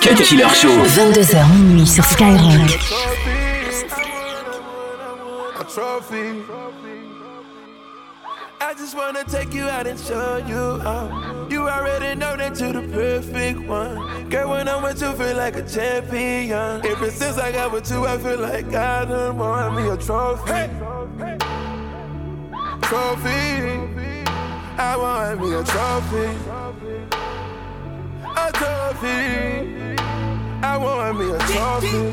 Cut 0.02 0.18
Killer 0.24 0.50
Show. 0.50 0.70
22h 0.70 1.48
minuit 1.54 1.88
sur 1.88 2.04
Skyrock. 2.04 2.70
I 8.60 8.74
just 8.74 8.96
wanna 8.96 9.24
take 9.24 9.54
you 9.54 9.64
out 9.66 9.88
and 9.88 10.00
show 10.00 10.38
you 10.48 10.82
off. 10.86 11.52
You 11.52 11.68
already 11.70 12.16
know 12.16 12.36
that 12.36 12.60
you're 12.60 12.74
the 12.74 12.82
perfect 12.92 13.60
one. 13.68 14.30
Girl, 14.30 14.50
when 14.50 14.68
I'm 14.68 14.84
with 14.84 15.02
you, 15.02 15.14
feel 15.14 15.38
like 15.38 15.56
a 15.56 15.64
champion. 15.64 16.86
Ever 16.86 17.10
since 17.12 17.38
I 17.38 17.52
got 17.52 17.72
with 17.72 17.90
you, 17.90 18.06
I 18.06 18.18
feel 18.18 18.40
like 18.40 18.74
I 18.74 19.06
done 19.06 19.38
won 19.38 19.76
me 19.76 19.90
a 19.90 19.98
trophy. 19.98 20.70
Trophy. 22.82 23.88
I 24.80 24.96
want 24.98 25.42
me 25.42 25.54
a 25.54 25.64
trophy. 25.64 26.67
Trophy. 28.88 30.00
I 30.64 30.78
want 30.78 31.20
me 31.20 31.26
a 31.30 31.38
trophy. 31.40 32.12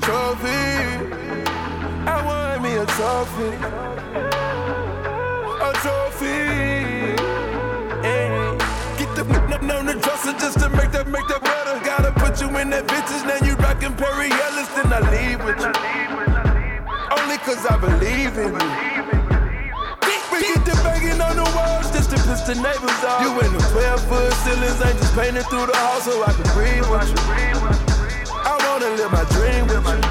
Trophy. 0.00 0.62
I 2.08 2.16
want 2.24 2.62
me 2.62 2.72
a 2.76 2.86
trophy. 2.86 3.50
A 5.60 5.70
trophy. 5.84 6.40
Hey. 8.08 8.56
Get 8.96 9.14
the 9.14 9.24
n- 9.60 9.70
on 9.70 9.84
the 9.84 9.94
dresser 10.00 10.32
just 10.32 10.58
to 10.60 10.70
make 10.70 10.90
that 10.92 11.08
make 11.08 11.28
that 11.28 11.42
better. 11.42 11.84
Gotta 11.84 12.12
put 12.12 12.40
you 12.40 12.48
in 12.56 12.70
that 12.70 12.86
bitches. 12.86 13.22
Now 13.28 13.46
you 13.46 13.56
rockin' 13.56 13.92
Perry 13.92 14.30
Ellis, 14.32 14.68
then 14.76 14.90
I 14.90 15.00
leave 15.12 15.44
with 15.44 15.60
you. 15.60 15.72
Only 17.20 17.36
cause 17.44 17.66
I 17.66 17.76
believe 17.76 18.38
in 18.38 18.54
you. 18.54 19.03
Get 20.44 20.60
the 20.68 20.76
banging 20.84 21.20
on 21.24 21.36
the 21.36 21.48
walls 21.56 21.88
just 21.88 22.10
to 22.10 22.16
piss 22.28 22.42
the 22.44 22.54
neighbors 22.54 23.00
off. 23.08 23.24
You 23.24 23.32
in 23.40 23.52
the 23.52 23.64
12 23.72 24.04
foot 24.08 24.32
ceilings, 24.44 24.76
ain't 24.84 24.98
just 25.00 25.14
painted 25.16 25.46
through 25.48 25.66
the 25.66 25.76
house 25.76 26.04
so 26.04 26.22
I 26.22 26.32
can 26.36 26.44
breathe 26.52 26.84
with 26.84 27.08
you. 27.08 27.16
I 28.28 28.54
wanna 28.68 28.92
live 28.92 29.10
my 29.10 29.24
dream 29.32 29.64
with 29.72 29.80
you. 29.80 30.04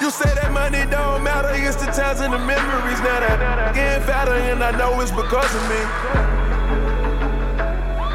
You 0.00 0.10
say 0.10 0.32
that 0.38 0.52
money 0.52 0.86
don't 0.90 1.22
matter, 1.22 1.50
it's 1.52 1.76
the 1.76 1.90
times 1.90 2.20
and 2.20 2.32
the 2.32 2.38
memories. 2.38 3.00
Now 3.02 3.20
that 3.20 3.74
getting 3.74 4.06
fatter, 4.06 4.32
and 4.32 4.62
I 4.62 4.70
know 4.78 5.00
it's 5.00 5.10
because 5.10 5.52
of 5.52 5.62
me. 5.68 5.82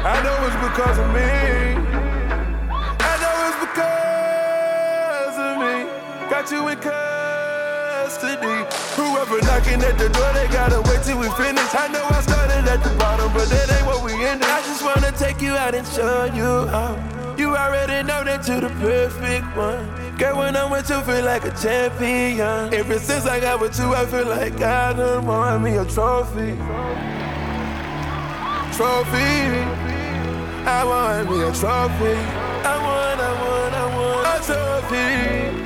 I 0.02 0.16
know 0.24 0.36
it's 0.46 0.56
because 0.64 0.98
of 0.98 1.08
me. 1.12 1.28
I 2.98 3.14
know 3.22 3.36
it's 3.46 3.58
because 3.66 5.36
of 5.36 5.52
me. 5.60 5.74
Got 6.30 6.50
you 6.50 6.68
in 6.68 6.78
Whoever 8.16 9.40
knocking 9.42 9.82
at 9.82 9.98
the 9.98 10.08
door, 10.08 10.32
they 10.32 10.48
gotta 10.48 10.80
wait 10.88 11.02
till 11.02 11.18
we 11.18 11.28
finish. 11.36 11.74
I 11.74 11.88
know 11.88 12.02
I 12.08 12.22
started 12.22 12.66
at 12.66 12.82
the 12.82 12.88
bottom, 12.98 13.30
but 13.34 13.46
that 13.50 13.70
ain't 13.70 13.86
what 13.86 14.02
we 14.02 14.12
ended. 14.24 14.48
I 14.48 14.62
just 14.62 14.82
wanna 14.82 15.12
take 15.12 15.42
you 15.42 15.52
out 15.52 15.74
and 15.74 15.86
show 15.86 16.24
you 16.24 16.66
out. 16.70 16.98
You 17.38 17.54
already 17.54 18.06
know 18.06 18.24
that 18.24 18.48
you're 18.48 18.62
the 18.62 18.70
perfect 18.80 19.44
one. 19.54 20.16
Girl, 20.16 20.38
when 20.38 20.56
I'm 20.56 20.70
with 20.70 20.88
you, 20.88 20.98
feel 21.02 21.26
like 21.26 21.44
a 21.44 21.50
champion. 21.50 22.72
Ever 22.72 22.98
since 22.98 23.26
I 23.26 23.38
got 23.38 23.60
with 23.60 23.78
you, 23.78 23.94
I 23.94 24.06
feel 24.06 24.24
like 24.24 24.62
I 24.62 24.94
done 24.94 25.26
won 25.26 25.62
me 25.62 25.76
a 25.76 25.84
trophy. 25.84 26.56
Trophy. 28.76 29.60
I 30.64 30.84
want 30.86 31.30
me 31.30 31.42
a 31.42 31.52
trophy. 31.52 32.16
I 32.64 32.76
want, 32.80 33.20
I 33.20 33.32
want, 33.42 33.74
I 33.74 33.86
want 33.94 34.42
a 34.42 34.46
trophy. 34.46 35.65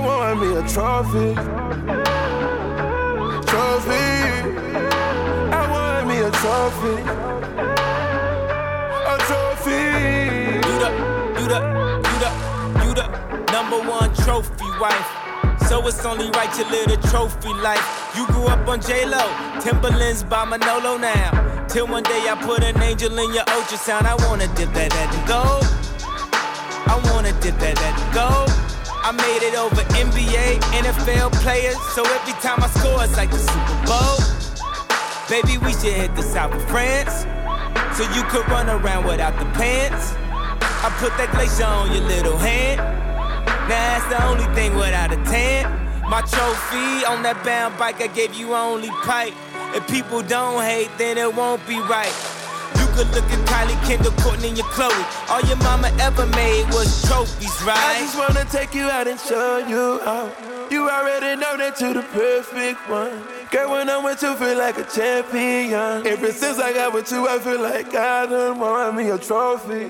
I 0.00 0.06
want 0.06 0.40
me 0.40 0.56
a 0.56 0.62
trophy. 0.66 1.34
Trophy. 3.44 4.06
I 5.52 5.60
want 5.70 6.08
me 6.08 6.16
a 6.20 6.30
trophy. 6.40 6.96
A 9.04 9.16
trophy. 9.28 9.84
You 10.64 10.76
the, 10.80 10.90
you 11.36 11.46
the, 11.52 11.60
you 12.08 12.16
the, 12.24 12.30
you 12.82 12.94
the 12.94 13.52
number 13.52 13.78
one 13.86 14.14
trophy 14.14 14.64
wife. 14.80 15.68
So 15.68 15.86
it's 15.86 16.02
only 16.06 16.30
right 16.30 16.48
you 16.58 16.64
live 16.70 16.88
the 16.88 17.08
trophy 17.08 17.52
life. 17.60 18.14
You 18.16 18.26
grew 18.28 18.46
up 18.46 18.66
on 18.68 18.80
J-Lo, 18.80 19.60
Timberlands 19.60 20.24
by 20.24 20.46
Manolo 20.46 20.96
now. 20.96 21.66
Till 21.68 21.86
one 21.86 22.04
day 22.04 22.26
I 22.26 22.36
put 22.40 22.64
an 22.64 22.82
angel 22.82 23.18
in 23.18 23.34
your 23.34 23.44
ultrasound. 23.44 24.06
I 24.06 24.14
wanna 24.26 24.48
dip 24.54 24.72
that 24.72 24.94
at 24.94 25.12
the 25.12 25.20
gold. 25.28 25.66
I 26.86 27.12
wanna 27.12 27.38
dip 27.42 27.58
that 27.58 27.78
at 27.78 27.98
the 27.98 28.14
gold. 28.14 28.59
I 29.02 29.12
made 29.12 29.42
it 29.42 29.56
over 29.56 29.80
NBA, 29.96 30.60
NFL 30.76 31.32
players. 31.40 31.80
So 31.94 32.04
every 32.04 32.34
time 32.34 32.62
I 32.62 32.68
score, 32.68 33.02
it's 33.02 33.16
like 33.16 33.30
the 33.30 33.38
Super 33.38 33.80
Bowl. 33.88 34.20
Baby, 35.28 35.56
we 35.64 35.72
should 35.72 35.96
hit 35.96 36.14
the 36.14 36.22
south 36.22 36.52
of 36.52 36.62
France. 36.68 37.24
So 37.96 38.04
you 38.12 38.22
could 38.28 38.46
run 38.48 38.68
around 38.68 39.06
without 39.06 39.38
the 39.38 39.46
pants. 39.56 40.12
I 40.60 40.94
put 41.00 41.16
that 41.16 41.32
glacier 41.32 41.64
on 41.64 41.92
your 41.92 42.04
little 42.04 42.36
hand. 42.36 42.78
Now 43.68 43.98
that's 43.98 44.06
the 44.12 44.22
only 44.28 44.44
thing 44.54 44.74
without 44.74 45.12
a 45.12 45.16
tan. 45.24 45.64
My 46.08 46.20
trophy 46.20 47.04
on 47.06 47.22
that 47.22 47.40
bound 47.42 47.78
bike, 47.78 48.00
I 48.02 48.08
gave 48.08 48.34
you 48.34 48.54
only 48.54 48.90
pipe. 49.04 49.34
If 49.74 49.88
people 49.88 50.20
don't 50.20 50.62
hate, 50.62 50.90
then 50.98 51.16
it 51.16 51.34
won't 51.34 51.66
be 51.66 51.80
right. 51.80 52.12
You 53.00 53.06
could 53.06 53.14
look 53.14 53.30
at 53.32 53.46
Kylie, 53.48 53.88
Kendall, 53.88 54.12
Kourtney, 54.20 54.48
and 54.48 54.58
your 54.58 54.66
Khloe. 54.66 55.30
All 55.30 55.40
your 55.48 55.56
mama 55.56 55.90
ever 56.00 56.26
made 56.36 56.66
was 56.66 57.00
trophies, 57.08 57.50
I 57.62 57.66
right? 57.66 57.98
just 57.98 58.18
wanna 58.18 58.44
take 58.44 58.74
you 58.74 58.90
out 58.90 59.08
and 59.08 59.18
show 59.18 59.56
you 59.56 60.02
out. 60.02 60.36
You 60.70 60.86
already 60.86 61.40
know 61.40 61.56
that 61.56 61.80
you're 61.80 61.94
the 61.94 62.02
perfect 62.02 62.86
one. 62.90 63.22
Girl, 63.50 63.70
when 63.70 63.88
I'm 63.88 64.04
with 64.04 64.20
you, 64.22 64.36
feel 64.36 64.58
like 64.58 64.76
a 64.76 64.84
champion. 64.84 66.06
Ever 66.06 66.30
since 66.30 66.58
I 66.58 66.74
got 66.74 66.92
with 66.92 67.10
you, 67.10 67.26
I 67.26 67.38
feel 67.38 67.62
like 67.62 67.94
I 67.94 68.26
done 68.26 68.58
won 68.58 68.94
me 68.94 69.08
a 69.08 69.16
trophy. 69.16 69.88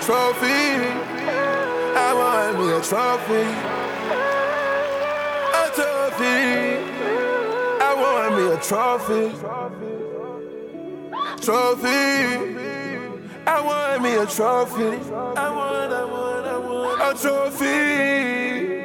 Trophy. 0.00 0.80
I 1.92 2.10
want 2.16 2.58
me 2.58 2.72
a 2.72 2.80
trophy. 2.80 3.44
A 5.60 5.66
trophy. 5.76 6.36
I 7.84 7.92
want 8.00 8.32
me 8.38 8.44
a 8.50 8.56
trophy. 8.62 9.95
Trophy. 11.40 11.88
I 13.46 13.60
want 13.60 14.02
me 14.02 14.14
a 14.16 14.26
trophy. 14.26 14.98
I 15.12 15.50
want, 15.50 15.92
I 15.92 16.04
want, 16.04 16.46
I 16.46 16.58
want 16.58 17.00
a 17.02 17.22
trophy. 17.22 18.76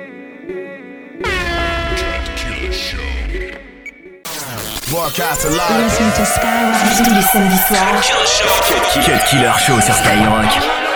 Broadcast 4.89 5.45
live. 5.49 5.83
Listen 5.85 6.11
to 6.11 6.25
Skyrock 6.25 7.03
tous 7.03 7.15
les 7.15 7.21
samedis 7.21 7.63
soirs. 7.67 8.05
Cut 9.05 9.23
Killer 9.29 9.53
Show 9.57 9.79
sur 9.79 9.93
Skyrock. 9.95 10.90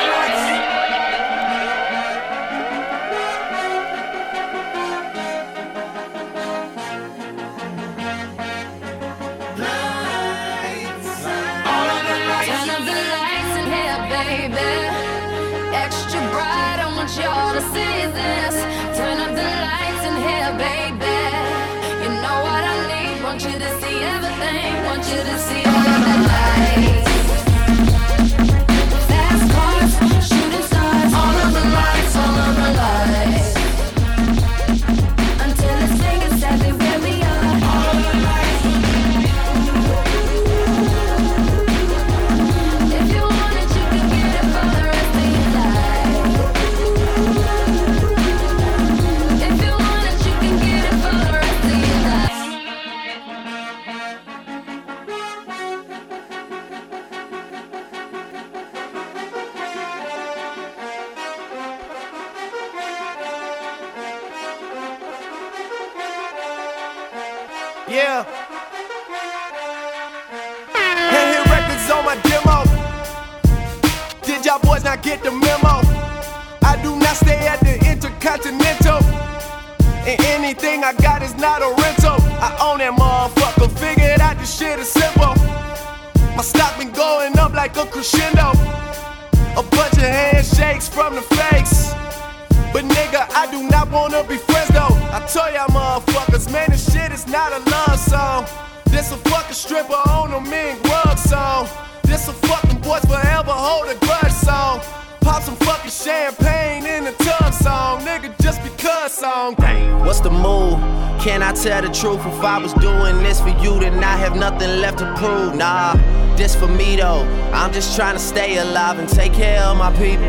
Stay 118.36 118.58
alive 118.58 119.00
and 119.00 119.08
take 119.08 119.32
care 119.32 119.62
of 119.62 119.78
my 119.78 119.90
people. 119.92 120.26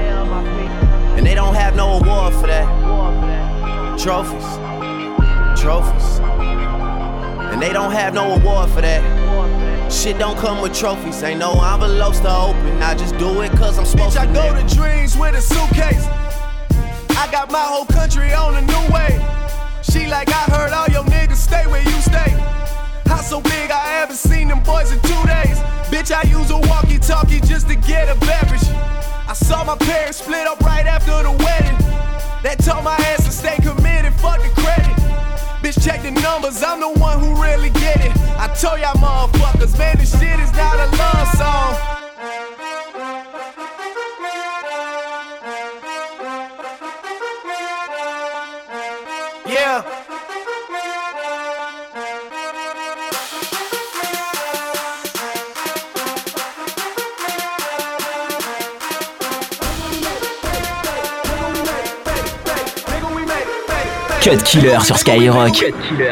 And 1.17 1.27
they 1.27 1.35
don't 1.35 1.57
have 1.57 1.75
no 1.75 1.99
award 1.99 2.35
for 2.35 2.47
that. 2.47 2.69
Trophies. 3.99 4.47
Trophies. 5.61 6.21
And 7.51 7.61
they 7.61 7.73
don't 7.73 7.91
have 7.91 8.15
no 8.15 8.35
award 8.35 8.71
for 8.71 8.81
that. 8.81 9.03
Shit 9.93 10.21
don't 10.21 10.39
come 10.39 10.63
with 10.63 10.73
trophies. 10.73 11.21
Ain't 11.25 11.41
no 11.41 11.61
envelopes 11.61 12.21
to 12.21 12.33
open. 12.33 12.81
I 12.81 12.95
just 12.95 13.19
do 13.19 13.41
it 13.41 13.51
cause 13.53 13.77
I'm 13.77 13.85
supposed 13.85 14.17
Bitch, 14.17 14.33
to. 14.33 14.41
I 14.41 14.53
go 14.53 14.55
to 14.55 14.75
dreams 14.77 15.19
with 15.19 15.35
a 15.35 15.41
suitcase. 15.41 16.07
I 17.19 17.29
got 17.33 17.51
my 17.51 17.65
whole 17.65 17.87
country 17.87 18.33
on 18.33 18.55
a 18.55 18.63
new 18.63 18.95
way. 18.95 19.19
She 19.83 20.07
like, 20.07 20.29
I 20.29 20.45
heard 20.55 20.73
all 20.73 20.87
your 20.95 21.03
niggas 21.11 21.43
stay 21.49 21.67
where 21.67 21.83
you 21.83 22.01
stay. 22.01 22.31
House 23.07 23.31
so 23.31 23.41
big, 23.41 23.73
I 23.73 23.85
haven't 23.99 24.19
seen 24.19 24.47
them 24.47 24.63
boys 24.63 24.93
in 24.93 25.01
two 25.01 25.23
days. 25.27 25.59
Bitch, 25.91 26.11
I 26.11 26.23
use 26.29 26.51
a 26.51 26.59
walkie 26.69 26.99
talkie 26.99 27.41
just 27.41 27.69
to 27.69 27.77
get 27.77 28.09
a 28.09 28.19
beverage. 28.21 28.67
I 29.29 29.33
saw 29.35 29.65
my 29.65 29.77
parents 29.77 30.19
split 30.19 30.47
up 30.47 30.61
right 30.61 30.87
after 30.87 31.23
the 31.23 31.31
wedding. 31.31 31.79
That 32.43 32.59
told 32.59 32.85
my 32.85 32.97
ass 32.97 33.25
to 33.25 33.33
stay 33.33 33.57
committed, 33.57 34.13
fuck 34.15 34.43
the 34.43 34.51
credit. 34.61 34.97
Bitch, 35.63 35.83
check 35.85 36.03
the 36.03 36.11
numbers, 36.11 36.63
I'm 36.63 36.81
the 36.81 36.91
one 37.01 37.21
who 37.21 37.41
really 37.41 37.71
get 37.71 38.05
it. 38.05 38.13
I 38.39 38.49
told 38.61 38.81
y'all 38.81 38.95
motherfuckers, 38.95 39.79
man, 39.79 39.97
this 39.99 40.13
shit 40.19 40.39
is 40.41 40.53
not 40.53 40.79
a 40.79 40.97
love 40.97 41.29
song. 41.37 41.96
Cut 64.27 64.43
Killer 64.43 64.81
sur 64.85 64.99
Skyrock. 64.99 65.53
Nigga, 65.53 66.11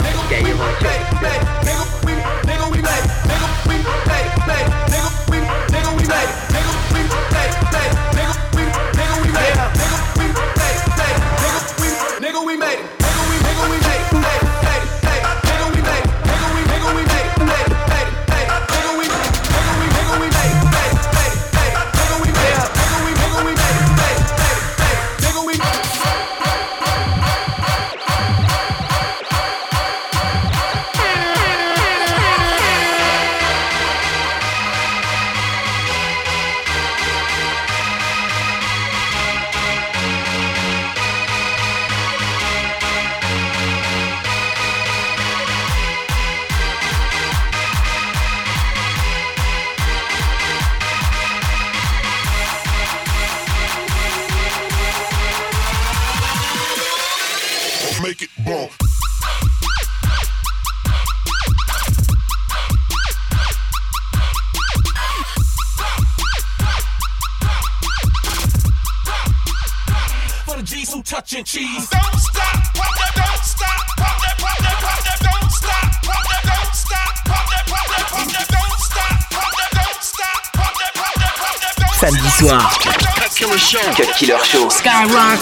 who 71.45 71.61
touching 71.61 71.69
cheese. 71.69 71.89
Don't 71.91 72.21
stop, 72.21 72.57
pop 72.75 72.95
that, 72.97 73.13
don't 73.17 73.45
stop, 73.45 73.85
pop 73.97 74.17
that, 74.23 74.37
pop 74.41 74.59
that, 74.65 74.77
pop 74.81 75.01
that, 75.05 75.19
don't 75.21 75.51
stop, 75.53 75.85
pop 76.05 76.25
that, 76.25 76.43
don't 76.49 76.75
stop, 76.75 77.13
pop 77.25 77.45
that, 77.51 77.65
pop 77.69 77.87
that, 77.89 78.07
pop 78.09 78.29
that, 78.33 78.49
don't 78.49 78.81
stop, 78.81 79.17
pop 79.31 79.53
that, 79.53 79.71
don't 79.77 80.03
stop, 80.03 80.41
pop 80.55 80.73
that, 80.81 80.93
pop 80.95 81.15
that, 81.21 81.35
pop 81.37 81.57
that, 81.61 81.75
don't 81.77 81.95
Samedi 82.01 82.31
soir. 82.41 82.65
Cut 82.81 83.33
Killer 83.37 83.59
Show. 83.59 83.85
Cut 83.93 84.11
Killer 84.17 84.41
Show. 84.45 84.69
Skyrock. 84.69 85.41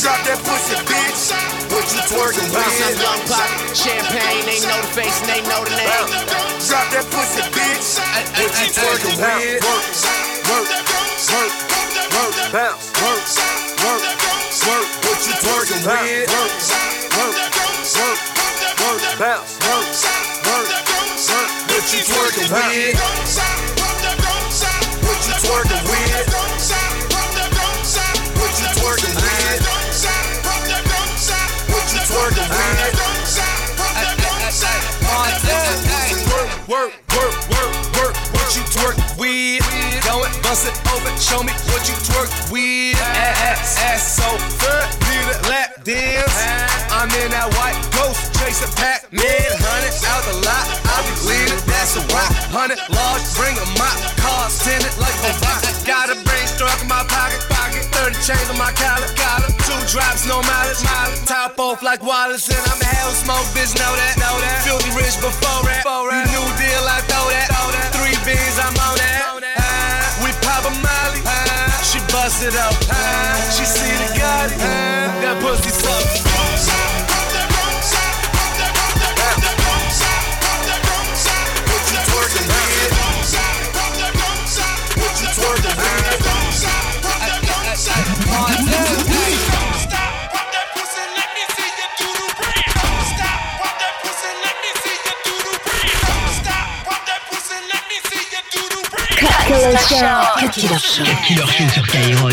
Drop 0.00 0.20
that 0.28 0.40
pussy, 0.44 0.76
bitch. 0.84 1.32
What 1.72 1.84
you 1.92 2.00
twerking 2.12 2.48
with? 2.52 2.64
Some 2.76 2.96
young 3.00 3.22
pop, 3.28 3.48
champagne. 3.72 4.44
They 4.44 4.60
know 4.68 4.80
the 4.80 4.90
face 4.92 5.16
and 5.24 5.28
they 5.32 5.40
know 5.48 5.64
the 5.64 5.72
name. 5.76 5.88
Drop 6.68 6.86
that 6.92 7.06
pussy, 7.08 7.42
bitch. 7.52 8.00
What 8.36 8.52
you 8.60 8.68
twerking 8.72 9.16
with? 9.16 10.13
Bounce, 12.54 12.83
Go 40.54 40.70
it, 40.70 40.78
open. 40.94 41.18
Show 41.18 41.42
me 41.42 41.50
what 41.74 41.82
you 41.90 41.98
twerk 42.06 42.30
with. 42.46 42.94
Ass, 43.02 43.74
ass 43.74 44.22
so 44.22 44.28
good. 44.62 44.86
Need 45.02 45.26
a 45.26 45.50
lap 45.50 45.82
dance. 45.82 46.38
I'm 46.94 47.10
in 47.10 47.34
that 47.34 47.50
white 47.58 47.74
ghost 47.90 48.30
chase 48.38 48.62
a 48.62 48.70
pack, 48.78 49.10
mid 49.10 49.50
hundred 49.58 49.90
out 50.06 50.22
the 50.30 50.46
lot. 50.46 50.62
I 50.86 51.02
be 51.10 51.26
bleeding, 51.26 51.58
that's 51.66 51.98
a 51.98 52.06
rock. 52.14 52.30
Hundred 52.54 52.78
large, 52.86 53.26
bring 53.34 53.58
a 53.58 53.66
mop. 53.82 53.98
Car 54.22 54.46
send 54.46 54.78
it 54.86 54.94
like 55.02 55.18
a 55.26 55.34
rock. 55.42 55.66
Got 55.82 56.14
a 56.14 56.22
brain 56.22 56.46
struck 56.46 56.78
in 56.78 56.86
my 56.86 57.02
pocket, 57.10 57.42
pocket. 57.50 57.82
30 57.90 58.14
chains 58.22 58.46
on 58.46 58.54
my 58.54 58.70
collar, 58.78 59.10
collar. 59.18 59.50
Two 59.66 59.74
drops, 59.90 60.22
no 60.22 60.38
mileage, 60.38 60.78
mileage. 60.86 61.18
Top 61.26 61.58
off 61.58 61.82
like 61.82 61.98
Wallace, 61.98 62.46
and 62.46 62.62
I'm 62.62 62.78
hell 62.78 63.10
smoke, 63.10 63.42
bitch, 63.58 63.74
know 63.74 63.90
that, 63.90 64.22
know 64.22 64.38
that. 64.38 64.62
Filthy 64.62 64.94
rich 64.94 65.18
before 65.18 65.66
that. 65.66 65.82
You 65.82 66.22
new 66.30 66.46
deal, 66.62 66.84
I 66.86 67.02
throw 67.10 67.26
that. 67.34 67.50
Three 67.98 68.14
beans, 68.22 68.54
I'm 68.62 68.70
on 68.78 68.94
that. 69.02 69.34
Ah, 69.58 69.73
we 70.22 70.30
pop 70.42 70.64
a 70.64 70.70
molly. 70.70 71.22
She 71.82 71.98
bust 72.12 72.44
it 72.44 72.56
up. 72.56 72.74
She 73.54 73.64
see 73.64 73.90
the 74.02 74.08
Gotti. 74.18 74.58
That 74.58 75.40
pussy 75.40 75.70
suck. 75.70 76.33
Cut 99.94 100.50
Killer 100.52 100.78
Show. 100.78 101.04
Sur 101.04 101.84
Skyrock. 101.86 102.32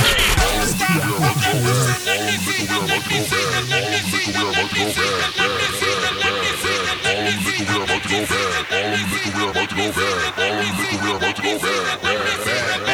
All 10.38 10.54
of 10.54 11.36
to 11.36 11.42
go 11.42 11.56
of 11.56 11.62
them. 11.62 12.91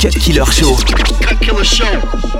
Cut 0.00 0.14
Killer 0.18 0.46
Show. 0.46 0.76
Cut 1.20 1.38
Killer 1.42 1.62
Show. 1.62 2.39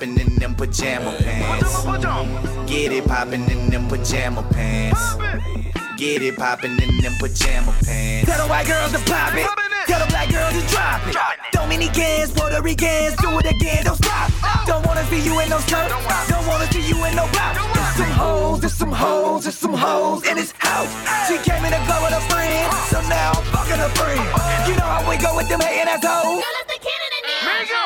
Poppin' 0.00 0.18
in 0.18 0.34
them 0.36 0.54
pajama 0.54 1.12
pants. 1.18 1.84
Get 2.66 2.92
it 2.92 3.04
poppin' 3.06 3.50
in 3.50 3.68
them 3.68 3.86
pajama 3.86 4.42
pants. 4.50 5.16
Get 5.98 6.22
it 6.22 6.36
poppin' 6.38 6.82
in 6.82 6.96
them 7.02 7.12
pajama 7.20 7.74
pants. 7.84 8.24
Tell 8.24 8.40
the 8.40 8.48
white 8.48 8.66
girls 8.66 8.92
to 8.92 8.98
pop 9.04 9.34
it. 9.34 9.46
Tell 9.86 10.00
the 10.00 10.06
black 10.08 10.30
girls 10.30 10.56
to 10.56 10.66
drop 10.72 11.06
it. 11.06 11.16
Dominicans, 11.52 12.32
Puerto 12.32 12.62
Ricans, 12.62 13.14
do 13.16 13.28
it 13.40 13.44
again, 13.44 13.84
don't 13.84 13.96
stop. 13.96 14.32
Don't 14.66 14.86
wanna 14.86 15.04
see 15.04 15.20
you 15.20 15.38
in 15.40 15.50
no 15.50 15.58
skirt. 15.58 15.90
Don't 15.90 16.46
wanna 16.46 16.66
see 16.72 16.88
you 16.88 16.96
in 17.04 17.14
no 17.14 17.28
blouse. 17.32 17.56
There's 17.76 17.96
some 18.00 18.12
hoes, 18.16 18.60
there's 18.60 18.74
some 18.74 18.92
hoes, 18.92 19.42
there's 19.44 19.58
some 19.58 19.74
hoes 19.74 20.26
in 20.26 20.36
this 20.36 20.54
house. 20.56 20.88
She 21.28 21.36
came 21.44 21.62
in 21.66 21.72
the 21.72 21.80
club 21.84 22.00
with 22.08 22.16
a 22.16 22.22
friend, 22.32 22.72
so 22.88 23.02
now 23.12 23.32
I'm 23.36 23.44
fucking 23.52 23.76
her 23.76 23.92
friend. 24.00 24.24
You 24.64 24.76
know 24.80 24.88
how 24.88 25.04
we 25.04 25.18
go 25.18 25.36
with 25.36 25.48
them 25.50 25.60
hating 25.60 25.92
assholes. 25.92 26.42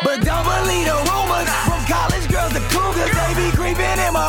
But 0.04 0.22
don't 0.22 0.44
believe 0.46 0.86
the 0.86 0.94
rumors 1.10 1.73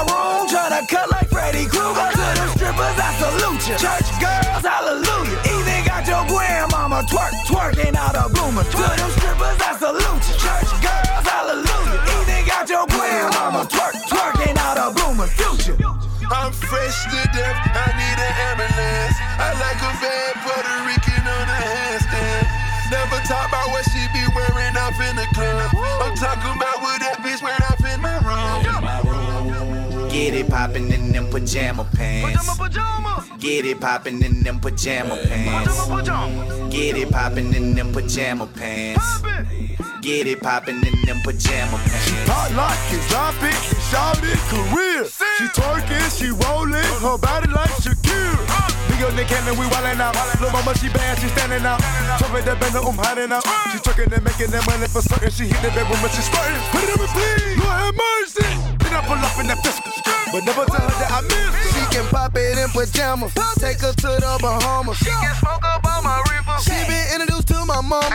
room, 0.08 0.48
tryna 0.48 0.88
cut 0.88 1.10
like 1.12 1.30
Freddy 1.30 1.66
Krueger. 1.66 2.10
To 2.14 2.26
them 2.38 2.50
strippers, 2.56 2.98
I 2.98 3.10
salute 3.18 3.64
you. 3.68 3.76
Church 3.78 4.10
girls, 4.22 4.64
hallelujah. 4.66 5.40
Even 5.52 5.80
got 5.86 6.04
your 6.08 6.24
grandmama 6.30 7.04
twerk, 7.10 7.34
twerking 7.50 7.96
out 7.96 8.16
a 8.16 8.30
boomer. 8.30 8.64
To 8.64 8.78
them 8.78 9.12
strippers, 9.18 9.60
I 9.62 9.72
salute 9.78 10.24
you. 10.30 10.36
Church 10.38 10.72
girls, 10.82 11.26
hallelujah. 11.26 12.00
Even 12.22 12.42
got 12.48 12.66
your 12.70 12.86
grandmama 12.88 13.66
twerk, 13.66 13.96
twerking 14.10 14.58
out 14.58 14.78
a 14.78 14.94
boomer. 14.94 15.28
Future. 15.28 15.78
I'm 16.32 16.52
fresh 16.52 17.06
to 17.14 17.22
death. 17.38 17.58
I 17.74 17.86
need 17.94 18.18
an 18.18 18.34
ambulance. 18.50 19.18
I 19.38 19.54
like 19.62 19.78
a 19.78 19.92
bad 20.02 20.34
Puerto 20.42 20.76
Rican 20.90 21.22
on 21.22 21.46
a 21.46 21.58
handstand. 21.62 22.46
Never 22.90 23.18
talk 23.26 23.50
about 23.50 23.70
what 23.70 23.86
she 23.90 24.02
be 24.14 24.26
wearing 24.34 24.78
off 24.78 24.98
in 25.02 25.16
the 25.18 25.28
club. 25.34 25.70
I'm 26.02 26.16
talking 26.18 26.54
about 26.58 26.82
Get 30.16 30.34
it 30.34 30.50
poppin' 30.50 30.94
in 30.94 31.12
them 31.12 31.30
pajama 31.30 31.84
pants. 31.94 32.48
Get 33.38 33.66
it 33.66 33.82
poppin' 33.82 34.24
in 34.24 34.44
them 34.44 34.62
pajama 34.62 35.18
pants. 35.28 35.90
Get 36.72 36.96
it 36.96 37.12
poppin' 37.12 37.54
in 37.54 37.76
them 37.76 37.92
pajama 37.92 38.48
pants. 38.48 39.22
Get 40.00 40.28
it 40.28 40.40
poppin' 40.40 40.88
in 40.88 40.96
them 41.04 41.20
pajama 41.20 41.76
pants. 41.84 42.08
She 42.08 42.16
Hot 42.32 42.48
like 42.56 42.80
it, 42.96 43.04
drop 43.12 43.36
it, 43.44 43.60
shout 43.92 44.24
it, 44.24 44.40
career. 44.48 45.04
She 45.04 45.52
twerking, 45.52 46.08
she 46.16 46.32
rolling, 46.48 46.96
her 47.04 47.18
body 47.20 47.52
like 47.52 47.76
Shakira. 47.84 48.40
Uh. 48.48 48.72
Big 48.88 49.04
up 49.04 49.14
Nick 49.20 49.28
Cannon, 49.28 49.60
we 49.60 49.68
wildin' 49.68 50.00
out. 50.00 50.16
Little 50.40 50.50
mama, 50.56 50.72
she 50.80 50.88
bad, 50.96 51.20
she 51.20 51.28
standing 51.28 51.68
out. 51.68 51.84
Trumpet 52.24 52.46
that 52.46 52.58
bender, 52.62 52.80
I'm 52.80 52.96
hiding 52.96 53.34
out. 53.36 53.44
Uh. 53.46 53.52
She 53.76 53.84
twerking 53.84 54.16
and 54.16 54.24
making 54.24 54.52
that 54.56 54.66
money 54.66 54.88
for 54.88 55.02
certain. 55.02 55.30
She 55.30 55.52
hit 55.52 55.60
the 55.60 55.76
bedroom 55.76 56.00
and 56.00 56.12
she 56.16 56.24
squirting. 56.24 56.64
Put 56.72 56.88
it 56.88 56.96
in 56.96 57.04
me, 57.04 57.08
please. 57.12 57.65
Lord 57.86 57.96
have 57.96 58.02
mercy. 58.02 58.50
Then 58.82 58.94
I 58.94 59.02
pull 59.06 59.22
up 59.22 59.38
in 59.40 59.48
that 59.48 59.62
pistol. 59.62 59.92
But 60.32 60.44
never 60.46 60.66
tell 60.66 60.82
her 60.82 60.98
that 60.98 61.12
I 61.14 61.22
miss 61.22 61.54
her. 61.54 61.70
She 61.70 61.84
can 61.94 62.06
pop 62.10 62.36
it 62.36 62.58
in 62.58 62.70
pajamas. 62.74 63.34
Take 63.62 63.80
her 63.82 63.94
to 63.94 64.10
the 64.18 64.38
Bahamas. 64.42 64.98
She 64.98 65.06
can 65.06 65.36
smoke 65.38 65.64
up 65.64 65.86
on 65.86 66.04
my 66.04 66.18
river. 66.34 66.58
She 66.66 66.76
been 66.90 67.06
introduced 67.14 67.48
to 67.54 67.62
my 67.66 67.82
mama. 67.82 68.10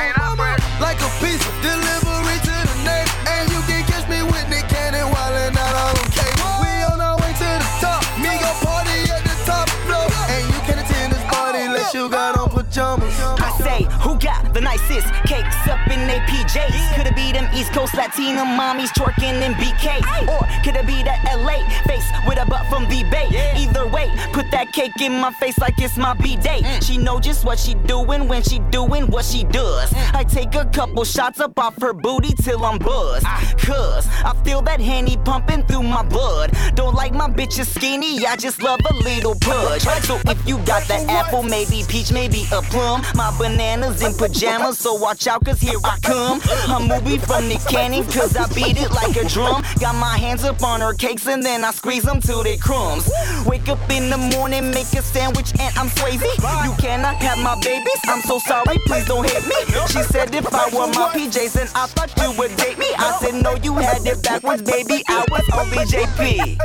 Like 0.83 0.99
a 0.99 1.11
pizza. 1.23 1.47
Delivery 1.63 2.39
to 2.51 2.55
the 2.67 2.77
neighbor. 2.83 3.15
And 3.31 3.47
you 3.51 3.61
can 3.71 3.87
catch 3.87 4.07
me 4.11 4.23
with 4.27 4.47
Nick 4.51 4.67
Cannon 4.67 5.07
wildin' 5.07 5.55
out 5.55 5.75
on 5.87 6.07
cable. 6.11 6.51
We 6.61 6.71
on 6.91 6.99
our 6.99 7.17
way 7.23 7.31
to 7.31 7.49
the 7.63 7.71
top. 7.79 8.03
Me 8.19 8.31
go 8.43 8.51
party 8.67 9.07
at 9.07 9.23
the 9.23 9.37
top 9.47 9.71
floor. 9.87 10.11
And 10.35 10.43
you 10.51 10.61
can 10.67 10.77
attend 10.83 11.15
this 11.15 11.25
party 11.31 11.63
unless 11.63 11.95
you 11.95 12.11
got 12.11 12.37
on 12.37 12.51
pajamas. 12.51 13.15
I 13.39 13.51
say, 13.63 13.79
who 14.03 14.19
got 14.19 14.53
the 14.53 14.61
nicest 14.61 15.09
cakes 15.31 15.63
up 15.71 15.79
in 15.79 15.80
they 16.11 16.19
PJs? 16.27 16.97
Could 16.97 17.07
it 17.07 17.15
be 17.15 17.33
them 17.33 17.49
East 17.55 17.73
Coast 17.73 17.95
Latina 17.95 18.43
mommies 18.43 18.91
twerking 18.91 19.41
in 19.47 19.53
BK? 19.55 20.03
Or 20.29 20.43
could 20.65 20.75
it 20.77 20.87
be 20.87 21.03
that 21.05 21.23
LA 21.39 21.63
face 21.87 22.09
with 22.27 22.39
a 22.43 22.47
butt 22.47 22.67
from 22.67 22.89
the 22.89 23.05
Bay? 23.05 23.29
Either 23.57 23.87
way, 23.87 24.11
put 24.33 24.51
that 24.51 24.73
cake 24.73 25.01
in 25.01 25.13
my 25.13 25.31
face 25.33 25.59
like 25.59 25.75
it's 25.79 25.97
my 25.97 26.15
B-day. 26.15 26.63
She 26.83 26.99
know 26.99 27.21
just 27.21 27.45
what 27.45 27.59
she 27.59 27.75
doing 27.75 28.27
when 28.27 28.43
she 28.43 28.59
doing 28.71 29.07
what 29.07 29.25
she 29.25 29.45
does. 29.45 29.93
I 30.13 30.25
take 30.25 30.55
a 30.57 30.65
couple 30.67 31.05
shots 31.05 31.39
up 31.39 31.59
off 31.59 31.81
her 31.81 31.93
booty 31.93 32.35
till 32.35 32.65
I'm 32.65 32.79
buzzed. 32.79 33.27
Cause 33.59 34.09
I 34.25 34.35
feel 34.45 34.63
that 34.63 34.81
henny 34.81 35.17
pumping 35.19 35.63
through 35.67 35.85
my 35.85 36.03
blood. 36.03 36.57
Don't 36.75 36.95
like 36.95 37.15
my 37.15 37.29
bitches 37.29 37.67
skinny, 37.67 38.27
I 38.27 38.37
just 38.37 38.63
love 38.63 38.81
a 38.91 38.95
little 38.95 39.37
pudge. 39.41 39.83
So 39.83 40.19
if 40.27 40.49
you 40.49 40.59
got 40.59 40.89
that 40.89 41.09
apple, 41.09 41.45
maybe 41.45 41.85
peach, 41.89 42.13
maybe 42.13 42.47
a 42.53 42.63
plum. 42.63 43.03
My 43.15 43.37
bananas 43.39 44.03
in 44.03 44.13
pajamas, 44.15 44.79
so 44.79 44.95
watch 44.95 45.29
out 45.29 45.45
cause 45.45 45.61
here 45.61 45.79
I 45.85 46.00
come. 46.03 46.41
I'm 46.69 46.91
a 46.91 47.01
movie 47.01 47.19
from 47.19 47.49
Nick 47.49 47.61
Cannon 47.69 48.05
cause 48.05 48.37
I 48.37 48.47
beat 48.55 48.77
it 48.81 48.91
like 48.91 49.17
a 49.17 49.25
drum. 49.29 49.63
Got 49.81 49.95
my 49.97 50.17
hands 50.17 50.45
up 50.45 50.63
on 50.63 50.81
her 50.81 50.95
cakes 50.95 51.27
and 51.27 51.45
then 51.45 51.65
I 51.65 51.71
squeeze 51.71 52.03
them 52.05 52.21
till 52.21 52.43
they 52.43 52.57
crumbs. 52.57 53.11
Wake 53.47 53.69
up 53.69 53.79
in 53.91 54.11
the 54.11 54.19
morning, 54.37 54.71
make 54.71 54.93
a 54.95 55.03
sandwich 55.03 55.53
and 55.59 55.77
I'm 55.79 55.89
Swayze. 55.89 56.23
You 56.65 56.75
cannot 56.79 57.17
have 57.17 57.39
my 57.39 57.59
babies, 57.61 58.01
I'm 58.05 58.23
so 58.23 58.39
sorry, 58.39 58.79
please 58.87 59.07
don't 59.07 59.25
hit 59.25 59.45
me. 59.47 59.61
She 59.89 60.03
said 60.03 60.35
if 60.35 60.53
I 60.53 60.69
wore 60.73 60.89
my 60.89 61.11
PJs 61.15 61.53
then 61.55 61.69
I 61.75 61.87
thought 61.87 62.13
you 62.21 62.33
would 62.39 62.57
date 62.57 62.79
me. 62.79 62.87
I 62.99 63.19
said 63.21 63.43
no, 63.43 63.55
you 63.57 63.75
had 63.75 64.07
it 64.07 64.23
backwards, 64.23 64.63
baby. 64.63 65.03
I 65.09 65.25
was 65.31 65.45
only 65.55 65.85
JP. 65.87 66.59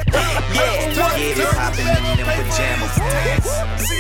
Yeah. 0.54 0.86
Get 1.15 1.38
it 1.38 1.48
poppin' 1.48 1.88
in 1.88 2.17
them 2.17 2.26
pajama 2.26 2.88
pants. 2.95 3.91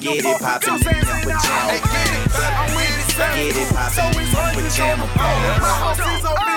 Get 0.00 0.24
it 0.24 0.40
poppin' 0.40 0.74
in 0.74 0.80
them 0.80 1.20
pajama 1.22 1.80
pants. 1.82 3.01
Get 3.12 3.56
it 3.56 3.68
poppin' 3.74 4.18
in 4.18 4.32
them 4.32 4.54
pajama 4.54 5.06
pants. 5.14 6.00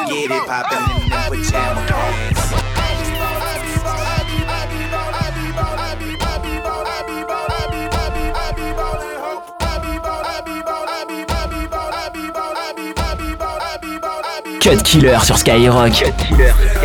Get 0.09 0.31
it 0.31 0.47
poppin' 0.47 1.01
in 1.01 1.09
them 1.09 1.23
pajama 1.29 1.81
pants. 1.87 2.75
Cut 14.61 14.81
Killer 14.83 15.19
sur 15.23 15.37
Skyrock. 15.37 15.91
Cut 15.91 16.17
Killer 16.17 16.84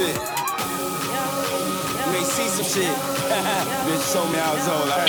I 0.00 0.14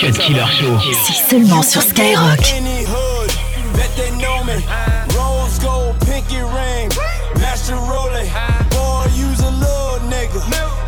Cut 0.00 0.18
Killer 0.18 0.46
Show. 0.46 0.78
C'est 1.06 1.30
seulement 1.30 1.62
sur 1.62 1.80
Skyrock. 1.82 2.40
Any 2.52 2.84
hood, 2.84 3.30
bet 3.74 3.90
they 3.96 4.10
know 4.18 4.42
me. 4.44 4.54
Rose 5.14 5.58
gold, 5.60 5.94
pinky 6.00 6.40
ring, 6.42 6.90
master 7.38 7.76
rolling. 7.76 8.28
Boy, 8.70 9.06
use 9.14 9.40
a 9.40 9.50
little 9.50 10.00
nigga. 10.10 10.40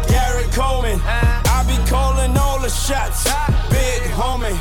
Gary 0.08 0.46
Coleman. 0.52 1.00
I 1.06 1.62
be 1.68 1.76
calling 1.88 2.36
all 2.36 2.58
the 2.58 2.70
shots. 2.70 3.30
Big 3.70 4.02
homie, 4.18 4.58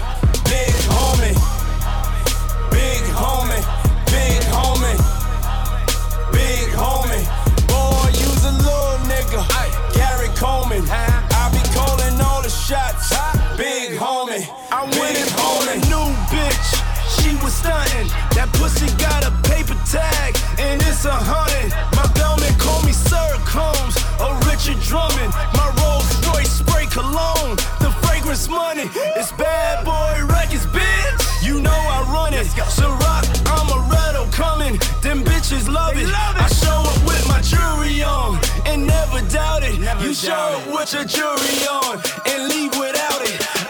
stunting. 17.62 18.08
That 18.34 18.50
pussy 18.58 18.90
got 18.98 19.22
a 19.22 19.32
paper 19.46 19.78
tag, 19.86 20.34
and 20.58 20.82
it's 20.82 21.06
a 21.06 21.14
hundred. 21.14 21.70
My 21.94 22.08
bellman 22.18 22.54
call 22.58 22.82
me 22.84 22.92
Sir 22.94 23.30
Combs 23.46 23.96
or 24.18 24.34
Richard 24.50 24.82
Drummond. 24.82 25.32
My 25.54 25.70
Rolls 25.80 26.10
Royce 26.28 26.50
spray 26.62 26.86
cologne. 26.90 27.56
The 27.80 27.94
fragrance 28.02 28.50
money. 28.50 28.90
It's 29.18 29.32
bad 29.34 29.86
boy 29.86 30.26
records, 30.26 30.66
bitch. 30.74 31.46
You 31.46 31.62
know 31.62 31.82
I 31.96 32.02
run 32.10 32.34
it. 32.34 32.48
Ciroc, 32.78 33.26
I'm 33.54 33.68
a 33.70 33.80
rattle 33.94 34.28
coming. 34.34 34.76
Them 35.06 35.24
bitches 35.24 35.70
love 35.70 35.96
it. 35.98 36.10
I 36.10 36.48
show 36.62 36.80
up 36.92 37.00
with 37.06 37.24
my 37.30 37.42
jewelry 37.42 38.02
on 38.02 38.40
and 38.66 38.88
never 38.88 39.22
doubt 39.30 39.64
it. 39.64 39.78
you 40.02 40.14
show 40.14 40.58
up 40.58 40.66
with 40.74 40.94
your 40.94 41.06
jewelry 41.06 41.60
on 41.70 42.02
and 42.26 42.40
leave 42.50 42.74
without 42.80 43.22
it. 43.22 43.61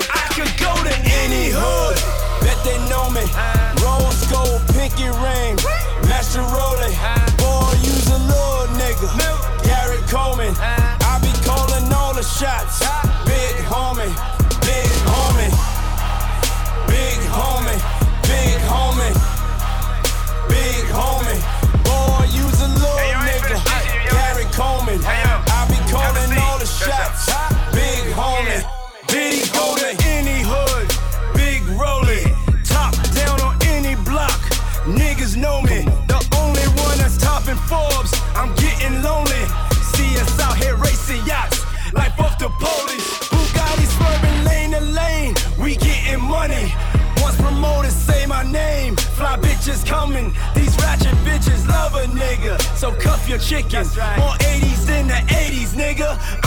Your 53.32 53.40
chicken. 53.40 53.88
More 54.18 54.36
80s 54.44 54.86
than 54.86 55.08
the 55.08 55.14
80s, 55.14 55.70
nigga. 55.70 56.41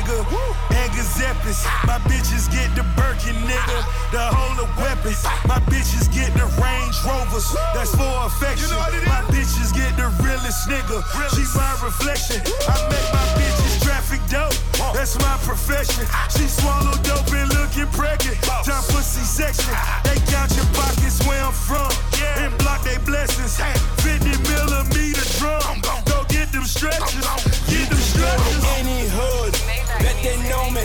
Nigga. 0.00 0.24
And 0.72 0.90
Giuseppes. 0.96 1.60
My 1.84 1.98
bitches 2.08 2.48
get 2.50 2.72
the 2.74 2.84
Birkin, 2.96 3.36
nigga. 3.44 3.78
The 4.12 4.24
whole 4.32 4.64
of 4.64 4.70
weapons. 4.80 5.20
My 5.44 5.60
bitches 5.68 6.08
get 6.08 6.32
the 6.32 6.48
Range 6.56 6.96
Rovers. 7.04 7.52
That's 7.74 7.92
for 7.92 8.08
affection. 8.24 8.72
My 9.04 9.20
bitches 9.28 9.76
get 9.76 9.92
the 10.00 10.08
realest 10.24 10.68
nigga. 10.68 11.04
She 11.36 11.44
my 11.52 11.68
reflection. 11.84 12.40
I 12.64 12.80
make 12.88 13.08
my 13.12 13.26
bitches 13.36 13.84
traffic 13.84 14.20
dope. 14.32 14.56
That's 14.96 15.20
my 15.20 15.36
profession. 15.44 16.06
She 16.32 16.48
swallow 16.48 16.96
dope 17.04 17.28
and 17.36 17.52
looking 17.52 17.86
pregnant. 17.92 18.40
Time 18.64 18.84
pussy 18.88 19.20
section. 19.20 19.74
They 20.04 20.16
count 20.32 20.48
your 20.56 20.68
pockets 20.72 21.20
where 21.28 21.44
I'm 21.44 21.52
from. 21.52 21.92
And 22.40 22.56
block 22.56 22.84
they 22.84 22.96
blessings. 23.04 23.60
50 24.00 24.32
millimeter 24.48 25.28
drum. 25.36 25.84
Go 26.08 26.24
get 26.32 26.48
them 26.52 26.64
stretches. 26.64 27.20
Get 27.68 27.90
them 27.92 28.00
stretches. 28.00 28.64
Any 28.80 29.04
hood, 29.12 29.52
bet 30.00 30.16
they 30.22 30.36
know 30.48 30.70
me. 30.70 30.84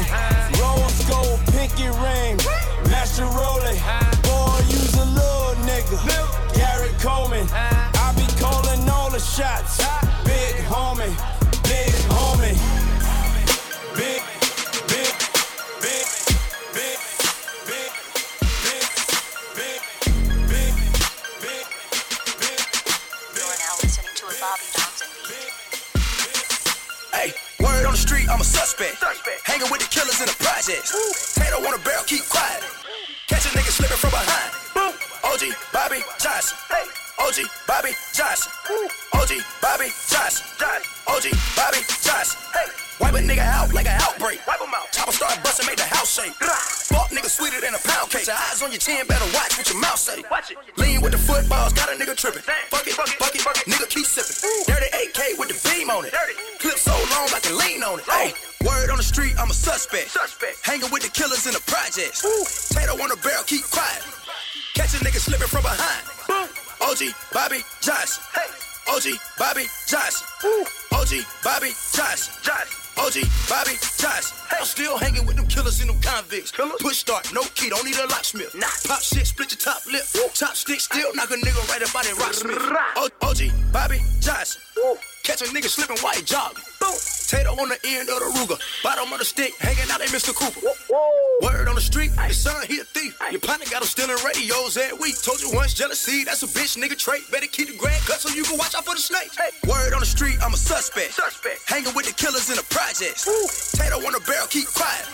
Rose 0.59 1.01
gold, 1.09 1.39
pinky 1.51 1.89
ring, 2.03 2.37
master 2.91 3.25
rolling. 3.25 3.79
Boy, 4.23 4.59
use 4.69 4.95
a 4.95 5.05
little 5.05 5.55
nigga. 5.65 5.97
Gary 6.53 6.91
Coleman, 6.99 7.47
I 7.51 8.13
be 8.15 8.27
calling 8.39 8.87
all 8.89 9.09
the 9.09 9.19
shots. 9.19 9.77
Big 10.23 10.55
homie, 10.67 11.13
suspect. 28.75 29.47
Hanging 29.47 29.71
with 29.71 29.79
the 29.79 29.87
killers 29.87 30.19
in 30.19 30.27
the 30.27 30.35
projects. 30.43 30.91
Tato 31.35 31.63
on 31.63 31.73
a 31.73 31.81
barrel, 31.83 32.03
keep 32.03 32.27
quiet. 32.27 32.63
Catch 33.27 33.47
a 33.47 33.49
nigga 33.55 33.71
slipping 33.71 33.97
from 33.97 34.11
behind. 34.11 34.51
OG 35.23 35.55
Bobby 35.71 36.03
Johnson. 36.19 36.57
OG 37.19 37.47
Bobby 37.67 37.91
Johnson. 38.13 38.51
OG 39.15 39.31
Bobby 39.61 39.87
Johnson. 40.11 40.43
OG 41.07 41.25
Bobby 41.55 41.81
Johnson. 42.03 42.39
Wipe 42.99 43.15
a 43.15 43.19
nigga 43.19 43.43
out 43.43 43.73
like 43.73 43.87
an 43.87 43.95
outbreak. 43.99 44.39
Wipe 44.47 44.59
him 44.59 44.71
out. 44.75 44.91
Chopper 44.91 45.11
start 45.11 45.39
busting, 45.43 45.67
make 45.67 45.77
the 45.77 45.83
house 45.83 46.15
shake. 46.15 46.35
Fuck 46.35 47.11
nigga 47.11 47.27
sweeter 47.27 47.59
than 47.59 47.75
a 47.75 47.81
pound 47.83 48.11
cake. 48.11 48.27
Your 48.27 48.35
eyes 48.35 48.61
on 48.63 48.71
your 48.71 48.79
chin, 48.79 49.07
better 49.07 49.27
watch 49.35 49.57
what 49.57 49.67
your 49.67 49.79
mouth 49.79 49.99
say. 49.99 50.23
Watch 50.31 50.51
it. 50.51 50.57
Lean 50.77 51.01
with 51.01 51.11
the 51.11 51.17
footballs, 51.19 51.73
got 51.73 51.91
a 51.91 51.95
nigga 51.95 52.15
tripping. 52.15 52.43
Fuck 52.43 52.87
it, 52.87 52.93
fuck 52.93 53.07
it, 53.07 53.41
fuck 53.41 53.57
it, 53.57 53.67
nigga 53.67 53.87
keep 53.89 54.05
sipping. 54.05 54.35
Dirty 54.67 54.87
AK 54.87 55.39
with 55.39 55.51
the 55.51 55.59
beam 55.67 55.89
on 55.89 56.05
it. 56.05 56.13
Clip 56.59 56.77
so 56.77 56.91
long 56.91 57.27
I 57.35 57.39
can 57.43 57.57
lean 57.57 57.83
on 57.83 57.99
it. 57.99 58.05
Hey, 58.07 58.31
word 58.65 58.89
on 58.89 58.97
the 58.97 59.03
street, 59.05 59.33
I'm 59.37 59.49
a 59.49 59.53
suspect. 59.53 60.09
suspect. 60.09 60.57
Hanging 60.65 60.89
with 60.91 61.03
the 61.03 61.09
killers 61.13 61.45
in 61.45 61.53
the 61.53 61.61
projects. 61.69 62.25
Tato 62.73 62.97
on 62.97 63.09
the 63.09 63.19
barrel, 63.21 63.43
keep 63.45 63.63
quiet. 63.69 64.01
Catch 64.73 64.95
a 64.95 65.05
nigga 65.05 65.21
slipping 65.21 65.47
from 65.47 65.61
behind. 65.61 66.03
Boom. 66.27 66.49
OG 66.81 67.13
Bobby 67.31 67.61
Johnson. 67.81 68.23
OG 68.89 69.17
Bobby 69.37 69.65
Johnson. 69.87 70.27
OG 70.91 71.13
Bobby 71.43 71.71
Johnson. 71.93 72.33
OG 72.97 73.15
Bobby 73.47 73.75
Johnson. 73.97 74.35
I'm 74.51 74.65
still 74.65 74.97
hanging 74.97 75.25
with 75.25 75.35
them 75.37 75.47
killers 75.47 75.79
and 75.81 75.89
them 75.89 76.01
convicts. 76.01 76.51
Push 76.51 76.97
start, 76.97 77.31
no 77.33 77.41
key, 77.55 77.69
don't 77.69 77.85
need 77.85 77.97
a 77.97 78.07
locksmith. 78.07 78.55
Nah. 78.55 78.67
Pop 78.87 79.01
shit, 79.01 79.27
split 79.27 79.51
your 79.51 79.59
top 79.59 79.85
lip. 79.85 80.03
Top 80.33 80.55
stick, 80.55 80.79
still 80.79 81.13
knock 81.15 81.29
a 81.31 81.35
nigga 81.35 81.61
right 81.69 81.81
up 81.81 81.95
out 81.95 82.03
that 82.03 82.15
rocksmith. 82.17 82.59
O- 82.97 83.29
OG 83.29 83.71
Bobby 83.71 83.99
Johnson. 84.19 84.61
Catch 85.23 85.41
a 85.41 85.45
nigga 85.45 85.67
slipping 85.69 85.97
while 85.99 86.13
he 86.13 86.21
jogging. 86.21 86.63
Tato 87.27 87.51
on 87.57 87.69
the 87.69 87.79
end 87.85 88.09
of 88.09 88.19
the 88.19 88.29
Ruger. 88.37 88.59
Bottom 88.83 89.11
of 89.11 89.19
the 89.19 89.25
stick, 89.25 89.53
hanging 89.57 89.89
out 89.91 90.01
at 90.01 90.09
Mr. 90.09 90.33
Cooper. 90.33 90.61
Word 91.41 91.67
on 91.67 91.75
the 91.75 91.81
street, 91.81 92.11
your 92.15 92.29
son, 92.29 92.65
he 92.67 92.79
a 92.79 92.83
thief. 92.83 93.17
Your 93.31 93.41
partner 93.41 93.65
got 93.69 93.81
him 93.81 93.87
stealing 93.87 94.17
radios 94.23 94.77
every 94.77 94.97
week. 94.99 95.21
Told 95.21 95.41
you 95.41 95.51
once, 95.53 95.73
jealousy, 95.73 96.23
that's 96.23 96.43
a 96.43 96.47
bitch 96.47 96.77
nigga 96.77 96.97
trait. 96.97 97.29
Better 97.31 97.47
keep 97.47 97.69
the 97.69 97.77
grand 97.77 98.01
cut 98.05 98.19
so 98.21 98.29
you 98.29 98.43
can 98.43 98.57
watch 98.57 98.75
out 98.75 98.85
for 98.85 98.93
the 98.93 99.01
snakes. 99.01 99.37
Word 99.67 99.93
on 99.93 99.99
the 99.99 100.05
street, 100.05 100.37
I'm 100.41 100.53
a 100.53 100.57
suspect. 100.57 101.19
Hanging 101.67 101.93
with 101.95 102.05
the 102.05 102.13
killers 102.13 102.49
in 102.49 102.55
the 102.55 102.65
projects. 102.69 103.25
Tato 103.73 103.97
on 103.97 104.13
the 104.13 104.21
barrel, 104.25 104.47
keep 104.47 104.67
quiet. 104.67 105.05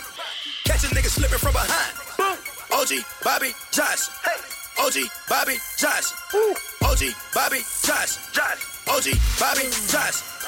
Catch 0.64 0.84
a 0.84 0.88
nigga 0.94 1.08
slipping 1.08 1.38
from 1.38 1.52
behind. 1.52 1.96
OG 2.72 3.04
Bobby 3.24 3.52
Johnson. 3.72 4.14
OG 4.78 4.94
Bobby 5.28 5.56
Johnson. 5.76 6.16
OG 6.82 7.02
Bobby 7.34 7.60
Johnson. 7.82 8.22
OG 8.88 9.06
Bobby 9.38 9.66
Johnson. 9.88 10.41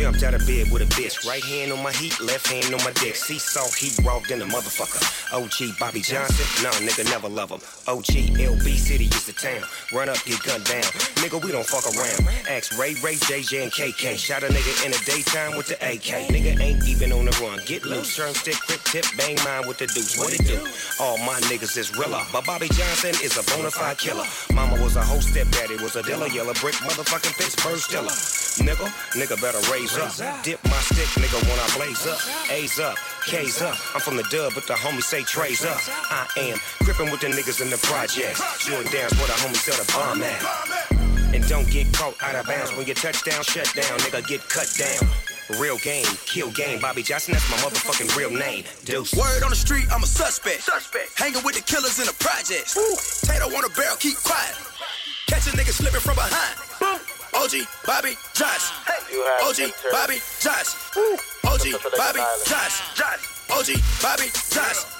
Jumped 0.00 0.22
out 0.22 0.32
of 0.32 0.46
bed 0.46 0.72
with 0.72 0.80
a 0.80 0.88
bitch. 0.96 1.28
Right 1.28 1.44
hand 1.44 1.72
on 1.72 1.82
my 1.82 1.92
heat, 1.92 2.18
left 2.22 2.46
hand 2.48 2.72
on 2.72 2.82
my 2.82 2.90
dick. 3.04 3.14
Seesaw 3.14 3.68
heat 3.76 4.00
walked 4.02 4.30
in 4.30 4.40
a 4.40 4.46
motherfucker. 4.46 4.96
OG 5.28 5.76
Bobby 5.78 6.00
Johnson, 6.00 6.64
nah, 6.64 6.72
nigga 6.80 7.04
never 7.04 7.28
love 7.28 7.50
him. 7.50 7.60
OG 7.86 8.32
LB 8.40 8.80
City 8.80 9.04
is 9.04 9.26
the 9.26 9.34
town. 9.34 9.60
Run 9.92 10.08
up, 10.08 10.16
get 10.24 10.42
gunned 10.42 10.64
down. 10.64 10.88
Nigga, 11.20 11.44
we 11.44 11.52
don't 11.52 11.66
fuck 11.66 11.84
around. 11.84 12.16
Ask 12.48 12.72
Ray, 12.80 12.96
Ray, 13.04 13.16
JJ, 13.16 13.62
and 13.62 13.70
KK. 13.70 14.16
Shot 14.16 14.42
a 14.42 14.46
nigga 14.46 14.72
in 14.86 14.92
the 14.92 15.02
daytime 15.04 15.58
with 15.58 15.68
the 15.68 15.76
AK. 15.76 16.32
Nigga 16.32 16.58
ain't 16.58 16.82
even 16.88 17.12
on 17.12 17.26
the 17.26 17.36
run. 17.44 17.60
Get 17.66 17.84
loose, 17.84 18.16
turn 18.16 18.32
stick, 18.32 18.56
quick 18.64 18.80
tip, 18.84 19.04
bang 19.18 19.36
mine 19.44 19.68
with 19.68 19.76
the 19.76 19.86
deuce. 19.86 20.16
What 20.16 20.32
it 20.32 20.46
do? 20.46 20.64
All 20.98 21.18
my 21.18 21.36
niggas 21.52 21.76
is 21.76 21.94
realer. 21.94 22.24
But 22.32 22.46
Bobby 22.46 22.68
Johnson 22.72 23.12
is 23.22 23.36
a 23.36 23.44
bona 23.52 23.70
fide 23.70 23.98
killer. 23.98 24.24
Mama 24.54 24.80
was 24.82 24.96
a 24.96 25.02
hoe, 25.02 25.20
stepdaddy 25.20 25.76
was 25.84 25.94
a 25.96 26.02
dealer. 26.02 26.28
Yellow 26.28 26.54
brick, 26.54 26.76
motherfucking 26.76 27.36
Pittsburgh 27.36 27.76
Steeler. 27.76 28.49
Nigga, 28.58 28.90
nigga 29.14 29.40
better 29.40 29.62
raise 29.70 29.96
up. 29.96 30.10
Dip 30.42 30.58
my 30.64 30.76
stick, 30.82 31.06
nigga, 31.22 31.38
when 31.46 31.58
I 31.58 31.68
blaze 31.78 32.06
up. 32.06 32.18
A's 32.50 32.80
up, 32.80 32.96
K's 33.24 33.62
up. 33.62 33.76
I'm 33.94 34.00
from 34.00 34.16
the 34.16 34.24
dub, 34.24 34.54
but 34.54 34.66
the 34.66 34.74
homies 34.74 35.04
say 35.04 35.22
Trey's 35.22 35.64
up. 35.64 35.78
I 36.10 36.26
am 36.36 36.58
gripping 36.84 37.10
with 37.10 37.20
the 37.20 37.28
niggas 37.28 37.62
in 37.62 37.70
the 37.70 37.78
projects. 37.78 38.42
Shooting 38.58 38.90
downs 38.90 39.14
where 39.14 39.28
the 39.28 39.38
homies 39.38 39.62
sell 39.62 39.78
the 39.78 39.86
bomb 39.92 40.22
at. 40.22 41.34
And 41.34 41.46
don't 41.48 41.70
get 41.70 41.92
caught 41.94 42.20
out 42.22 42.34
of 42.34 42.46
bounds 42.46 42.74
when 42.76 42.86
your 42.86 42.96
touchdown 42.96 43.42
shut 43.44 43.70
down, 43.74 43.98
nigga 44.00 44.26
get 44.26 44.42
cut 44.48 44.66
down. 44.76 45.08
Real 45.58 45.78
game, 45.78 46.06
kill 46.26 46.50
game. 46.50 46.80
Bobby 46.80 47.02
Johnson, 47.02 47.34
that's 47.34 47.48
my 47.50 47.56
motherfucking 47.58 48.16
real 48.16 48.30
name. 48.30 48.64
Deuce. 48.84 49.14
Word 49.14 49.42
on 49.42 49.50
the 49.50 49.56
street, 49.56 49.86
I'm 49.92 50.02
a 50.02 50.06
suspect. 50.06 50.62
Suspect. 50.62 51.18
Hanging 51.18 51.42
with 51.44 51.54
the 51.54 51.62
killers 51.62 51.98
in 51.98 52.06
the 52.06 52.16
projects. 52.18 52.74
Tato 53.22 53.46
on 53.46 53.64
a 53.64 53.68
barrel, 53.74 53.96
keep 53.96 54.16
quiet. 54.18 54.54
Catch 55.28 55.46
a 55.46 55.50
nigga 55.56 55.70
slipping 55.70 56.00
from 56.00 56.16
behind. 56.16 56.69
OG, 57.34 57.52
Bobby, 57.86 58.16
Josh. 58.34 58.72
OG, 59.42 59.72
Bobby, 59.92 60.20
Josh. 60.40 60.74
OG, 61.44 61.64
Bobby, 61.96 62.20
Josh. 62.44 62.82
OG, 63.50 63.68
Bobby, 64.02 64.30
Josh. 64.50 64.99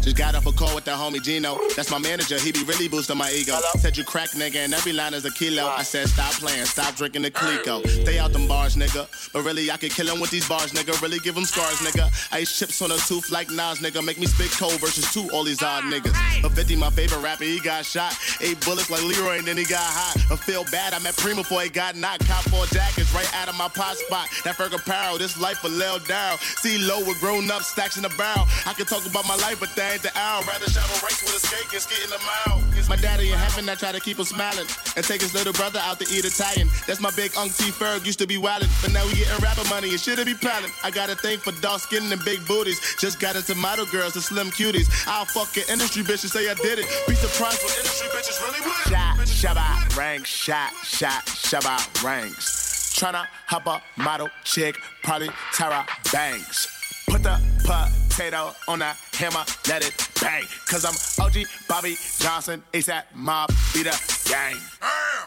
Just 0.00 0.16
got 0.16 0.34
off 0.34 0.46
a 0.46 0.52
call 0.52 0.74
with 0.74 0.84
the 0.84 0.92
homie 0.92 1.22
Gino. 1.22 1.58
That's 1.76 1.90
my 1.90 1.98
manager, 1.98 2.38
he 2.38 2.52
be 2.52 2.62
really 2.64 2.88
boosting 2.88 3.18
my 3.18 3.30
ego. 3.30 3.56
Said 3.78 3.96
you 3.96 4.04
crack 4.04 4.30
nigga 4.30 4.64
and 4.64 4.72
every 4.72 4.92
line 4.92 5.12
is 5.12 5.24
a 5.26 5.30
kilo. 5.30 5.66
I 5.66 5.82
said 5.82 6.08
stop 6.08 6.32
playing, 6.32 6.64
stop 6.64 6.94
drinking 6.96 7.22
the 7.22 7.30
Clicquot. 7.30 7.86
Stay 7.86 8.18
out 8.18 8.32
them 8.32 8.48
bars, 8.48 8.76
nigga. 8.76 9.06
But 9.32 9.44
really, 9.44 9.70
I 9.70 9.76
could 9.76 9.90
kill 9.90 10.08
him 10.08 10.20
with 10.20 10.30
these 10.30 10.48
bars, 10.48 10.72
nigga. 10.72 11.00
Really 11.02 11.18
give 11.18 11.36
him 11.36 11.44
scars, 11.44 11.78
ah. 11.80 11.86
nigga. 11.86 12.32
Ice 12.32 12.58
chips 12.58 12.80
on 12.80 12.90
a 12.90 12.96
tooth 12.96 13.30
like 13.30 13.50
Nas, 13.50 13.80
nigga. 13.80 14.02
Make 14.04 14.18
me 14.18 14.26
spit 14.26 14.50
cold 14.52 14.80
versus 14.80 15.12
two, 15.12 15.28
all 15.32 15.44
these 15.44 15.62
odd 15.62 15.84
ah, 15.84 15.90
niggas. 15.92 16.42
But 16.42 16.52
50, 16.52 16.76
my 16.76 16.90
favorite 16.90 17.20
rapper, 17.20 17.44
he 17.44 17.60
got 17.60 17.84
shot. 17.84 18.16
Eight 18.40 18.58
bullets 18.64 18.90
like 18.90 19.02
Leroy 19.02 19.38
and 19.38 19.46
then 19.46 19.58
he 19.58 19.64
got 19.64 19.84
hot. 19.84 20.16
I 20.32 20.36
feel 20.36 20.64
bad, 20.72 20.94
I 20.94 20.98
met 21.00 21.16
Primo 21.16 21.42
before 21.42 21.60
he 21.60 21.68
got 21.68 21.94
knocked. 21.96 22.26
Cop 22.26 22.44
four 22.44 22.64
jackets 22.66 23.12
right 23.12 23.28
out 23.34 23.48
of 23.48 23.56
my 23.56 23.68
pot 23.68 23.96
spot. 23.96 24.28
That 24.44 24.56
Ferg 24.56 24.74
apparel, 24.74 25.18
this 25.18 25.38
life 25.38 25.58
for 25.58 25.68
Lil 25.68 25.98
Down. 26.00 26.38
See 26.38 26.78
low 26.78 27.00
with 27.00 27.20
grown 27.20 27.50
up 27.50 27.62
stacks 27.62 27.96
in 27.96 28.02
the 28.02 28.14
barrel. 28.16 28.46
I 28.66 28.72
can 28.72 28.86
talk 28.86 29.04
about 29.04 29.26
my 29.26 29.36
life, 29.36 29.58
but 29.60 29.74
that 29.76 29.89
ain't 29.90 30.02
the 30.02 30.16
hour. 30.16 30.42
Rather 30.46 30.70
shovel 30.70 30.96
race 31.02 31.20
with 31.22 31.34
a 31.34 31.42
skate 31.42 31.66
and 31.72 31.82
skit 31.82 32.02
in 32.04 32.10
the 32.10 32.22
mouth. 32.22 32.62
My 32.88 32.96
daddy 32.96 33.30
in 33.30 33.38
heaven, 33.38 33.68
I 33.68 33.74
try 33.74 33.92
to 33.92 34.00
keep 34.00 34.18
him 34.18 34.24
smiling. 34.24 34.66
And 34.96 35.04
take 35.04 35.20
his 35.20 35.34
little 35.34 35.52
brother 35.52 35.78
out 35.82 36.00
to 36.00 36.06
eat 36.10 36.24
Italian. 36.24 36.68
That's 36.86 37.00
my 37.00 37.10
big 37.12 37.30
Unc 37.36 37.54
T 37.54 37.70
Ferg, 37.70 38.04
used 38.04 38.18
to 38.18 38.26
be 38.26 38.36
wildin'. 38.36 38.70
But 38.82 38.92
now 38.92 39.06
we 39.06 39.14
getting 39.14 39.38
rapper 39.38 39.66
money 39.68 39.90
and 39.90 40.00
shit'll 40.00 40.24
be 40.24 40.34
piling. 40.34 40.72
I 40.82 40.90
got 40.90 41.10
a 41.10 41.14
thing 41.14 41.38
for 41.38 41.52
dark 41.60 41.80
skin 41.80 42.10
and 42.10 42.24
big 42.24 42.44
booties. 42.46 42.80
Just 42.98 43.20
got 43.20 43.36
into 43.36 43.54
model 43.54 43.86
girls 43.86 44.14
and 44.14 44.24
slim 44.24 44.50
cuties. 44.50 44.88
I'll 45.06 45.24
fuck 45.24 45.56
an 45.56 45.64
industry 45.70 46.02
bitch 46.02 46.22
and 46.22 46.32
say 46.32 46.50
I 46.50 46.54
did 46.54 46.78
it. 46.78 46.86
Be 47.06 47.14
surprised 47.14 47.62
what 47.62 47.76
industry 47.76 48.08
bitches 48.08 48.42
really 48.42 48.60
would. 48.66 48.74
Shot, 48.90 49.54
shabba, 49.54 49.96
rank, 49.96 50.26
shot, 50.26 50.72
shot, 50.82 51.26
shabba, 51.26 52.04
ranks. 52.04 52.98
Tryna 52.98 53.26
hop 53.46 53.66
a 53.66 53.82
model 54.00 54.28
chick, 54.44 54.76
probably 55.02 55.28
Tyra 55.54 55.86
Banks. 56.12 56.79
Put 57.20 57.28
the 57.28 57.90
potato 58.08 58.54
on 58.66 58.78
the 58.78 58.96
hammer, 59.12 59.44
let 59.68 59.84
it 59.84 59.92
bang. 60.22 60.44
Cause 60.66 60.86
I'm 60.86 60.96
OG 61.22 61.44
Bobby 61.68 61.96
Johnson, 62.18 62.62
ASAP 62.72 63.02
Mob, 63.14 63.50
be 63.74 63.82
the 63.82 63.92
gang. 64.24 64.56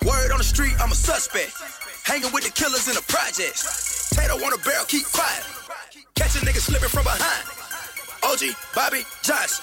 Word 0.01 0.31
on 0.31 0.39
the 0.39 0.43
street, 0.43 0.73
I'm 0.79 0.91
a 0.91 0.95
suspect. 0.95 1.53
Hanging 2.03 2.31
with 2.33 2.45
the 2.45 2.51
killers 2.51 2.87
in 2.87 2.95
the 2.95 3.03
projects. 3.07 4.09
Tato 4.09 4.33
on 4.33 4.53
a 4.53 4.57
barrel, 4.63 4.85
keep 4.87 5.05
quiet. 5.05 5.45
Catch 6.15 6.35
a 6.35 6.39
nigga 6.39 6.57
slipping 6.57 6.89
from 6.89 7.03
behind. 7.03 7.45
OG, 8.23 8.57
Bobby, 8.73 9.03
Josh. 9.21 9.61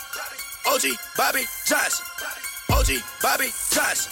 OG, 0.67 0.95
Bobby, 1.17 1.43
Josh. 1.67 1.99
OG, 2.71 3.03
Bobby, 3.23 3.49
Josh. 3.75 4.07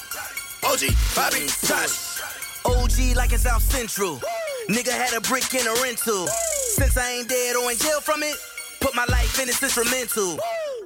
OG, 0.65 0.91
Bobby, 1.15 1.47
Josh. 1.63 2.19
OG 2.67 3.17
like 3.17 3.33
it's 3.33 3.45
South 3.45 3.63
Central. 3.63 4.21
Nigga 4.69 4.93
had 4.93 5.15
a 5.15 5.21
brick 5.23 5.55
in 5.55 5.67
a 5.67 5.73
rental. 5.81 6.27
Since 6.27 6.99
I 6.99 7.13
ain't 7.13 7.29
dead 7.29 7.57
or 7.57 7.71
in 7.71 7.79
jail 7.79 8.03
from 8.03 8.23
it, 8.23 8.37
put 8.83 8.95
my 8.95 9.07
life 9.07 9.41
in 9.41 9.49
it's 9.49 9.63
instrumental. 9.63 10.39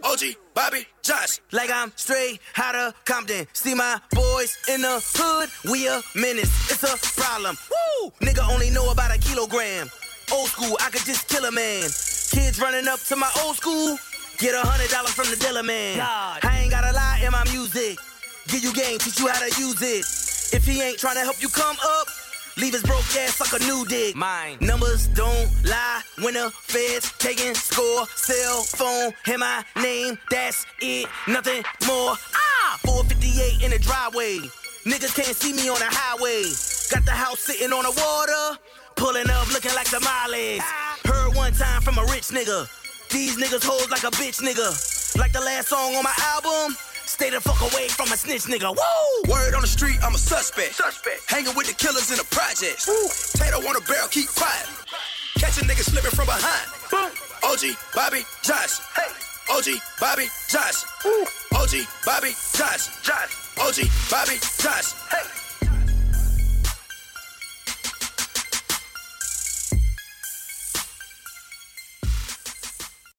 OG, 0.04 0.38
Bobby, 0.54 0.86
Josh. 1.02 1.40
Like 1.50 1.68
I'm 1.72 1.92
straight 1.96 2.38
out 2.56 2.76
of 2.76 3.04
Compton. 3.04 3.44
See 3.52 3.74
my 3.74 4.00
boys 4.12 4.56
in 4.68 4.82
the 4.82 5.02
hood, 5.02 5.50
we 5.68 5.88
a 5.88 6.00
menace. 6.14 6.70
It's 6.70 6.84
a 6.84 6.96
problem. 7.20 7.56
Woo! 7.70 8.12
Nigga 8.20 8.48
only 8.48 8.70
know 8.70 8.88
about 8.92 9.14
a 9.14 9.18
kilogram. 9.18 9.90
Old 10.32 10.48
school, 10.48 10.76
I 10.80 10.88
could 10.90 11.04
just 11.04 11.28
kill 11.28 11.44
a 11.44 11.50
man. 11.50 11.82
Kids 11.82 12.60
running 12.60 12.86
up 12.86 13.00
to 13.10 13.16
my 13.16 13.30
old 13.42 13.56
school, 13.56 13.98
get 14.38 14.54
a 14.54 14.64
hundred 14.64 14.90
dollars 14.90 15.12
from 15.12 15.28
the 15.28 15.36
dealer 15.36 15.64
man. 15.64 15.98
I 16.00 16.60
ain't 16.62 16.70
gotta 16.70 16.92
lie 16.92 17.20
in 17.24 17.32
my 17.32 17.42
music. 17.50 17.98
Give 18.46 18.62
you 18.62 18.72
game, 18.72 18.98
teach 18.98 19.18
you 19.18 19.26
how 19.26 19.40
to 19.40 19.60
use 19.60 19.82
it. 19.82 20.06
If 20.54 20.66
he 20.66 20.82
ain't 20.82 20.98
trying 20.98 21.16
to 21.16 21.22
help 21.22 21.40
you 21.42 21.48
come 21.48 21.76
up, 21.82 22.06
leave 22.56 22.72
his 22.72 22.82
broke 22.82 23.04
ass 23.16 23.40
like 23.40 23.60
a 23.60 23.64
new 23.64 23.84
dick. 23.86 24.14
Mine. 24.16 24.58
Numbers 24.60 25.08
don't 25.08 25.50
lie 25.64 26.02
when 26.22 26.34
the 26.34 26.50
feds 26.50 27.12
taking 27.18 27.54
score. 27.54 28.06
Cell 28.14 28.62
phone, 28.62 29.12
and 29.26 29.40
my 29.40 29.64
name, 29.76 30.18
that's 30.30 30.66
it, 30.80 31.08
nothing 31.28 31.62
more. 31.86 32.14
Ah, 32.34 32.78
458 32.84 33.64
in 33.64 33.70
the 33.70 33.78
driveway. 33.78 34.38
Niggas 34.84 35.14
can't 35.14 35.36
see 35.36 35.52
me 35.52 35.68
on 35.68 35.78
the 35.78 35.88
highway. 35.88 36.42
Got 36.90 37.04
the 37.04 37.12
house 37.12 37.40
sitting 37.40 37.72
on 37.72 37.84
the 37.84 37.94
water, 37.94 38.58
pulling 38.96 39.30
up 39.30 39.52
looking 39.52 39.74
like 39.74 39.86
Somalis. 39.86 40.62
Heard 41.04 41.34
one 41.34 41.52
time 41.52 41.80
from 41.82 41.98
a 41.98 42.04
rich 42.12 42.28
nigga. 42.34 42.68
These 43.10 43.36
niggas 43.36 43.64
hold 43.64 43.90
like 43.90 44.04
a 44.04 44.10
bitch 44.10 44.42
nigga. 44.42 45.18
Like 45.18 45.32
the 45.32 45.40
last 45.40 45.68
song 45.68 45.94
on 45.94 46.02
my 46.02 46.14
album. 46.34 46.76
Stay 47.06 47.30
the 47.30 47.40
fuck 47.40 47.60
away 47.60 47.88
from 47.88 48.12
a 48.12 48.16
snitch 48.16 48.44
nigga. 48.44 48.70
Woo! 48.70 49.32
Word 49.32 49.54
on 49.54 49.62
the 49.62 49.66
street, 49.66 49.98
I'm 50.02 50.14
a 50.14 50.18
suspect. 50.18 50.74
Suspect. 50.74 51.28
Hanging 51.28 51.54
with 51.54 51.66
the 51.66 51.74
killers 51.74 52.10
in 52.10 52.16
the 52.16 52.24
projects. 52.30 52.86
Tato 53.32 53.58
on 53.58 53.76
a 53.76 53.80
barrel, 53.86 54.08
keep 54.08 54.28
quiet. 54.28 54.66
Catch 55.38 55.58
a 55.58 55.64
nigga 55.64 55.82
slipping 55.82 56.10
from 56.10 56.26
behind. 56.26 56.68
Boom! 56.90 57.10
OG, 57.44 57.76
Bobby, 57.94 58.22
Josh. 58.42 58.78
Hey! 58.94 59.10
OG, 59.50 59.82
Bobby, 60.00 60.26
Josh. 60.48 60.84
OG, 61.54 61.86
Bobby, 62.04 62.32
Josh. 62.54 62.88
Josh. 63.02 63.30
OG, 63.58 63.90
Bobby, 64.10 64.38
Josh. 64.58 65.41